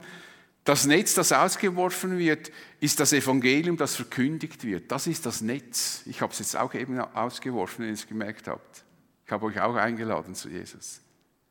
Das 0.64 0.84
Netz, 0.84 1.14
das 1.14 1.32
ausgeworfen 1.32 2.18
wird, 2.18 2.50
ist 2.80 3.00
das 3.00 3.12
Evangelium, 3.12 3.76
das 3.76 3.96
verkündigt 3.96 4.64
wird. 4.64 4.92
Das 4.92 5.06
ist 5.06 5.24
das 5.26 5.40
Netz. 5.40 6.02
Ich 6.06 6.20
habe 6.20 6.32
es 6.32 6.40
jetzt 6.40 6.56
auch 6.56 6.74
eben 6.74 7.00
ausgeworfen, 7.00 7.84
wenn 7.84 7.88
ihr 7.88 7.94
es 7.94 8.06
gemerkt 8.06 8.48
habt. 8.48 8.84
Ich 9.24 9.32
habe 9.32 9.46
euch 9.46 9.60
auch 9.60 9.76
eingeladen 9.76 10.34
zu 10.34 10.48
Jesus. 10.48 11.00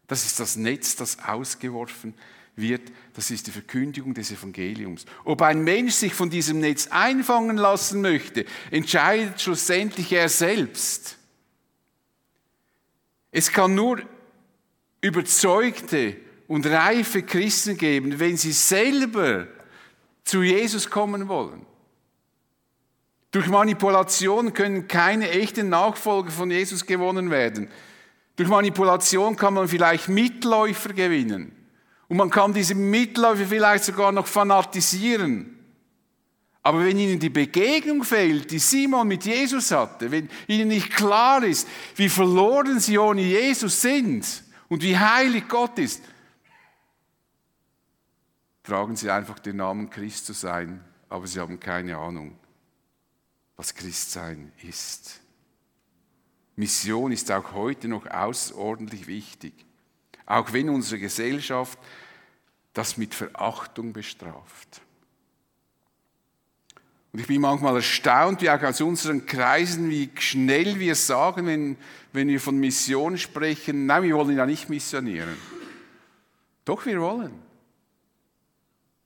Das 0.08 0.26
ist 0.26 0.40
das 0.40 0.56
Netz, 0.56 0.96
das 0.96 1.20
ausgeworfen 1.20 2.14
wird 2.56 2.92
das 3.18 3.32
ist 3.32 3.48
die 3.48 3.52
Verkündigung 3.52 4.14
des 4.14 4.32
Evangeliums. 4.32 5.06
Ob 5.24 5.42
ein 5.42 5.64
Mensch 5.64 5.94
sich 5.94 6.14
von 6.14 6.30
diesem 6.30 6.60
Netz 6.60 6.88
einfangen 6.92 7.58
lassen 7.58 8.02
möchte, 8.02 8.46
entscheidet 8.70 9.42
schlussendlich 9.42 10.12
er 10.12 10.30
selbst. 10.30 11.18
Es 13.32 13.52
kann 13.52 13.74
nur 13.74 14.04
überzeugte 15.02 16.16
und 16.48 16.68
reife 16.68 17.24
Christen 17.24 17.76
geben, 17.76 18.20
wenn 18.20 18.38
sie 18.38 18.52
selber 18.52 19.48
zu 20.24 20.44
Jesus 20.44 20.92
kommen 20.92 21.28
wollen. 21.28 21.66
Durch 23.32 23.48
Manipulation 23.48 24.54
können 24.54 24.88
keine 24.88 25.32
echten 25.32 25.70
Nachfolger 25.70 26.30
von 26.30 26.52
Jesus 26.52 26.86
gewonnen 26.86 27.32
werden. 27.32 27.68
Durch 28.38 28.48
Manipulation 28.48 29.36
kann 29.36 29.56
man 29.56 29.68
vielleicht 29.68 30.08
Mitläufer 30.08 30.94
gewinnen. 30.94 31.52
Und 32.08 32.18
man 32.18 32.30
kann 32.30 32.54
diese 32.54 32.76
Mitläufer 32.76 33.46
vielleicht 33.46 33.84
sogar 33.84 34.12
noch 34.12 34.28
fanatisieren. 34.28 35.58
Aber 36.62 36.86
wenn 36.86 37.00
ihnen 37.00 37.20
die 37.20 37.30
Begegnung 37.30 38.04
fehlt, 38.04 38.52
die 38.52 38.60
Simon 38.60 39.08
mit 39.08 39.26
Jesus 39.26 39.72
hatte, 39.72 40.12
wenn 40.12 40.30
ihnen 40.48 40.68
nicht 40.68 40.92
klar 40.92 41.44
ist, 41.44 41.68
wie 41.96 42.10
verloren 42.10 42.80
sie 42.80 42.98
ohne 42.98 43.22
Jesus 43.22 43.82
sind 43.82 44.44
und 44.70 44.84
wie 44.84 44.98
heilig 44.98 45.48
Gott 45.48 45.80
ist, 45.80 46.04
tragen 48.64 48.96
sie 48.96 49.10
einfach 49.10 49.40
den 49.40 49.58
Namen 49.58 49.90
Christus 49.90 50.46
ein, 50.46 50.84
aber 51.10 51.26
sie 51.26 51.40
haben 51.40 51.60
keine 51.60 51.98
Ahnung, 51.98 52.38
was 53.56 53.74
Christsein 53.74 54.52
ist. 54.62 55.22
Mission 56.58 57.12
ist 57.12 57.32
auch 57.32 57.54
heute 57.54 57.88
noch 57.88 58.08
außerordentlich 58.08 59.08
wichtig. 59.08 59.54
Auch 60.26 60.52
wenn 60.52 60.70
unsere 60.70 61.00
Gesellschaft 61.00 61.80
das 62.74 62.98
mit 62.98 63.16
Verachtung 63.16 63.94
bestraft. 63.94 64.82
Und 67.14 67.20
ich 67.20 67.28
bin 67.28 67.42
manchmal 67.42 67.76
erstaunt, 67.78 68.42
wie 68.42 68.50
auch 68.50 68.62
aus 68.62 68.82
unseren 68.82 69.26
Kreisen, 69.26 69.90
wie 69.90 70.10
schnell 70.20 70.80
wir 70.80 70.96
sagen, 70.96 71.46
wenn, 71.46 71.78
wenn 72.12 72.28
wir 72.28 72.40
von 72.40 72.60
Mission 72.60 73.18
sprechen, 73.18 73.86
nein, 73.86 74.04
wir 74.04 74.16
wollen 74.16 74.36
ja 74.36 74.46
nicht 74.46 74.68
missionieren. 74.68 75.38
Doch, 76.66 76.86
wir 76.86 77.00
wollen. 77.00 77.34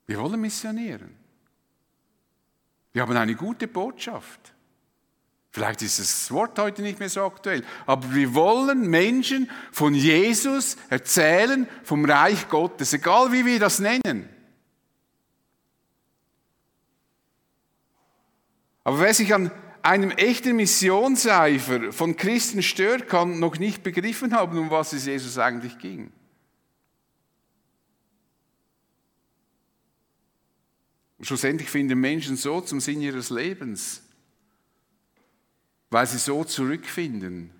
Wir 0.07 0.19
wollen 0.19 0.41
missionieren. 0.41 1.15
Wir 2.93 3.03
haben 3.03 3.15
eine 3.15 3.35
gute 3.35 3.67
Botschaft. 3.67 4.50
Vielleicht 5.51 5.81
ist 5.81 5.99
das 5.99 6.31
Wort 6.31 6.57
heute 6.59 6.81
nicht 6.81 6.99
mehr 6.99 7.09
so 7.09 7.25
aktuell, 7.25 7.65
aber 7.85 8.13
wir 8.13 8.33
wollen 8.33 8.89
Menschen 8.89 9.49
von 9.73 9.93
Jesus 9.93 10.77
erzählen, 10.89 11.67
vom 11.83 12.05
Reich 12.05 12.47
Gottes, 12.47 12.93
egal 12.93 13.33
wie 13.33 13.45
wir 13.45 13.59
das 13.59 13.79
nennen. 13.79 14.29
Aber 18.85 19.01
wer 19.01 19.13
sich 19.13 19.33
an 19.33 19.51
einem 19.81 20.11
echten 20.11 20.55
Missionseifer 20.55 21.91
von 21.91 22.15
Christen 22.15 22.63
stört, 22.63 23.09
kann 23.09 23.39
noch 23.39 23.59
nicht 23.59 23.83
begriffen 23.83 24.33
haben, 24.33 24.57
um 24.57 24.69
was 24.69 24.93
es 24.93 25.05
Jesus 25.05 25.37
eigentlich 25.37 25.77
ging. 25.79 26.13
Und 31.17 31.25
schlussendlich 31.25 31.69
finden 31.69 31.99
Menschen 31.99 32.37
so 32.37 32.61
zum 32.61 32.79
Sinn 32.79 33.01
ihres 33.01 33.29
Lebens, 33.29 34.01
weil 35.91 36.07
sie 36.07 36.17
so 36.17 36.43
zurückfinden 36.43 37.51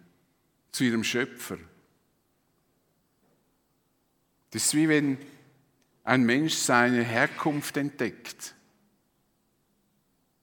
zu 0.71 0.85
ihrem 0.85 1.03
Schöpfer. 1.03 1.57
Das 4.49 4.65
ist 4.65 4.73
wie 4.73 4.89
wenn 4.89 5.17
ein 6.03 6.23
Mensch 6.23 6.55
seine 6.55 7.03
Herkunft 7.03 7.77
entdeckt. 7.77 8.55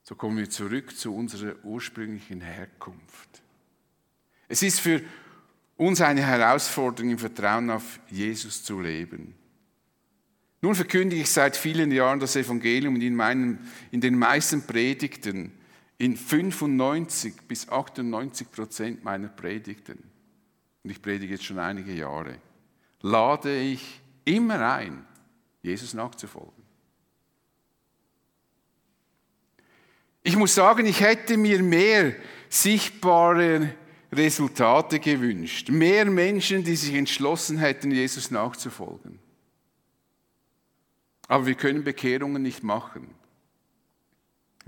So 0.02 0.14
kommen 0.14 0.38
wir 0.38 0.48
zurück 0.48 0.96
zu 0.96 1.14
unserer 1.14 1.56
ursprünglichen 1.64 2.40
Herkunft. 2.40 3.42
Es 4.48 4.62
ist 4.62 4.80
für 4.80 5.02
uns 5.76 6.00
eine 6.00 6.22
Herausforderung, 6.22 7.10
im 7.10 7.18
Vertrauen 7.18 7.70
auf 7.70 8.00
Jesus 8.10 8.64
zu 8.64 8.80
leben. 8.80 9.34
Nun 10.60 10.74
verkündige 10.74 11.22
ich 11.22 11.30
seit 11.30 11.56
vielen 11.56 11.92
Jahren 11.92 12.20
das 12.20 12.36
Evangelium 12.36 12.96
und 12.96 13.02
in, 13.02 13.14
meinen, 13.14 13.70
in 13.90 14.00
den 14.00 14.18
meisten 14.18 14.66
Predigten 14.66 15.52
in 15.98 16.16
95 16.16 17.34
bis 17.48 17.68
98 17.68 18.50
Prozent 18.50 19.04
meiner 19.04 19.28
Predigten, 19.28 20.02
und 20.84 20.90
ich 20.90 21.02
predige 21.02 21.34
jetzt 21.34 21.44
schon 21.44 21.58
einige 21.58 21.92
Jahre, 21.92 22.38
lade 23.02 23.58
ich 23.58 24.00
immer 24.24 24.74
ein, 24.74 25.04
Jesus 25.62 25.94
nachzufolgen. 25.94 26.62
Ich 30.22 30.36
muss 30.36 30.54
sagen, 30.54 30.86
ich 30.86 31.00
hätte 31.00 31.36
mir 31.36 31.62
mehr 31.62 32.14
sichtbare 32.48 33.74
Resultate 34.12 35.00
gewünscht, 35.00 35.68
mehr 35.68 36.04
Menschen, 36.04 36.64
die 36.64 36.76
sich 36.76 36.94
entschlossen 36.94 37.58
hätten, 37.58 37.90
Jesus 37.90 38.30
nachzufolgen. 38.30 39.18
Aber 41.26 41.46
wir 41.46 41.54
können 41.54 41.84
Bekehrungen 41.84 42.42
nicht 42.42 42.62
machen. 42.62 43.14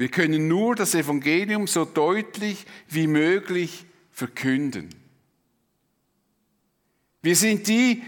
Wir 0.01 0.09
können 0.09 0.49
nur 0.49 0.77
das 0.77 0.95
Evangelium 0.95 1.67
so 1.67 1.85
deutlich 1.85 2.65
wie 2.89 3.07
möglich 3.07 3.85
verkünden. 4.11 4.89
Wir 7.21 7.37
sind 7.37 7.69
die, 7.69 8.03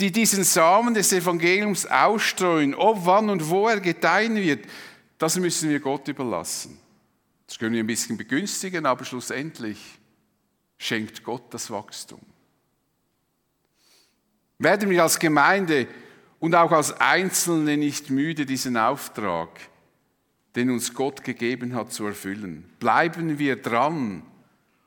die 0.00 0.10
diesen 0.10 0.42
Samen 0.42 0.94
des 0.94 1.12
Evangeliums 1.12 1.86
ausstreuen. 1.86 2.74
Ob, 2.74 3.06
wann 3.06 3.30
und 3.30 3.48
wo 3.48 3.68
er 3.68 3.78
gedeihen 3.78 4.34
wird, 4.34 4.66
das 5.16 5.38
müssen 5.38 5.70
wir 5.70 5.78
Gott 5.78 6.08
überlassen. 6.08 6.76
Das 7.46 7.56
können 7.56 7.74
wir 7.74 7.84
ein 7.84 7.86
bisschen 7.86 8.16
begünstigen, 8.16 8.84
aber 8.84 9.04
schlussendlich 9.04 9.78
schenkt 10.76 11.22
Gott 11.22 11.54
das 11.54 11.70
Wachstum. 11.70 12.20
Werden 14.58 14.90
wir 14.90 15.04
als 15.04 15.20
Gemeinde 15.20 15.86
und 16.40 16.56
auch 16.56 16.72
als 16.72 16.92
Einzelne 17.00 17.76
nicht 17.76 18.10
müde, 18.10 18.44
diesen 18.44 18.76
Auftrag, 18.76 19.50
den 20.56 20.70
uns 20.70 20.94
Gott 20.94 21.22
gegeben 21.22 21.74
hat, 21.74 21.92
zu 21.92 22.06
erfüllen. 22.06 22.64
Bleiben 22.78 23.38
wir 23.38 23.56
dran 23.60 24.22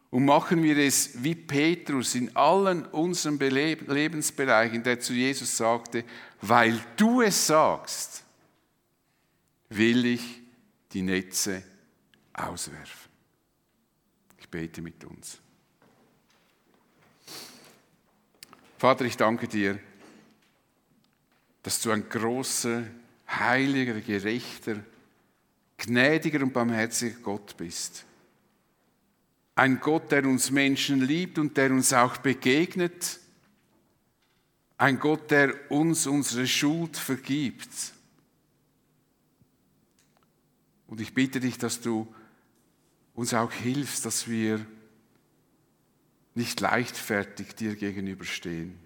und 0.10 0.26
machen 0.26 0.64
wir 0.64 0.78
es 0.78 1.24
wie 1.24 1.36
Petrus 1.36 2.16
in 2.16 2.36
allen 2.36 2.86
unseren 2.88 3.38
Lebensbereichen, 3.40 4.82
der 4.82 5.00
zu 5.00 5.14
Jesus 5.14 5.56
sagte, 5.56 6.04
weil 6.42 6.80
du 6.98 7.22
es 7.22 7.48
sagst, 7.48 8.24
will 9.70 10.06
ich 10.06 10.42
die 10.92 11.04
Netze 11.04 11.62
auswerfen. 12.34 13.12
Ich 14.40 14.50
bete 14.50 14.82
mit 14.82 15.04
uns. 15.06 15.40
Vater, 18.80 19.06
ich 19.06 19.18
danke 19.18 19.48
dir, 19.48 19.78
dass 21.62 21.82
du 21.82 21.92
ein 21.92 22.10
großer, 22.10 22.84
heiliger, 23.28 24.00
gerechter, 24.00 24.78
gnädiger 25.80 26.42
und 26.44 26.54
barmherziger 26.54 27.18
Gott 27.22 27.58
bist. 27.58 28.06
Ein 29.56 29.80
Gott, 29.80 30.12
der 30.12 30.24
uns 30.26 30.52
Menschen 30.52 31.02
liebt 31.02 31.38
und 31.38 31.58
der 31.58 31.72
uns 31.72 31.92
auch 31.92 32.18
begegnet. 32.18 33.20
Ein 34.78 35.00
Gott, 35.00 35.32
der 35.32 35.72
uns 35.72 36.08
unsere 36.08 36.48
Schuld 36.48 36.96
vergibt. 36.96 37.94
Und 40.88 41.02
ich 41.02 41.14
bitte 41.14 41.40
dich, 41.40 41.58
dass 41.58 41.82
du 41.82 42.08
uns 43.14 43.34
auch 43.34 43.52
hilfst, 43.52 44.06
dass 44.06 44.28
wir 44.28 44.66
nicht 46.36 46.62
leichtfertig 46.62 47.54
dir 47.56 47.76
gegenüberstehen. 47.76 48.78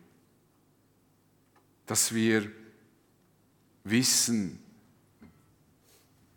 Dass 1.85 2.15
wir 2.15 2.51
wissen, 3.83 4.62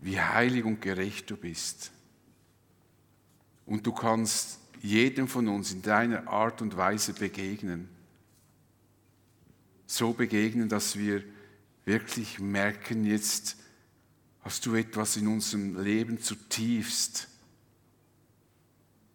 wie 0.07 0.21
heilig 0.21 0.65
und 0.65 0.81
gerecht 0.81 1.29
du 1.31 1.37
bist. 1.37 1.91
Und 3.67 3.85
du 3.87 3.93
kannst 3.93 4.61
jedem 4.81 5.27
von 5.27 5.49
uns 5.49 5.73
in 5.73 5.83
deiner 5.83 6.29
Art 6.29 6.63
und 6.63 6.77
Weise 6.77 7.13
begegnen. 7.13 7.89
So 9.87 10.13
begegnen, 10.13 10.69
dass 10.69 10.97
wir 10.97 11.25
wirklich 11.85 12.39
merken, 12.39 13.05
jetzt 13.05 13.57
hast 14.43 14.65
du 14.65 14.77
etwas 14.77 15.17
in 15.17 15.27
unserem 15.27 15.83
Leben 15.83 16.21
zutiefst 16.21 17.29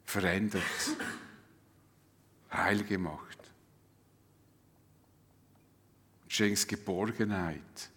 verändert 0.04 0.62
heil 2.52 2.84
gemacht. 2.84 3.38
Schenkst 6.28 6.68
Geborgenheit, 6.68 7.91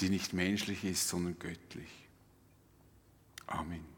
die 0.00 0.10
nicht 0.10 0.32
menschlich 0.32 0.84
ist, 0.84 1.08
sondern 1.08 1.38
göttlich. 1.38 1.90
Amen. 3.46 3.97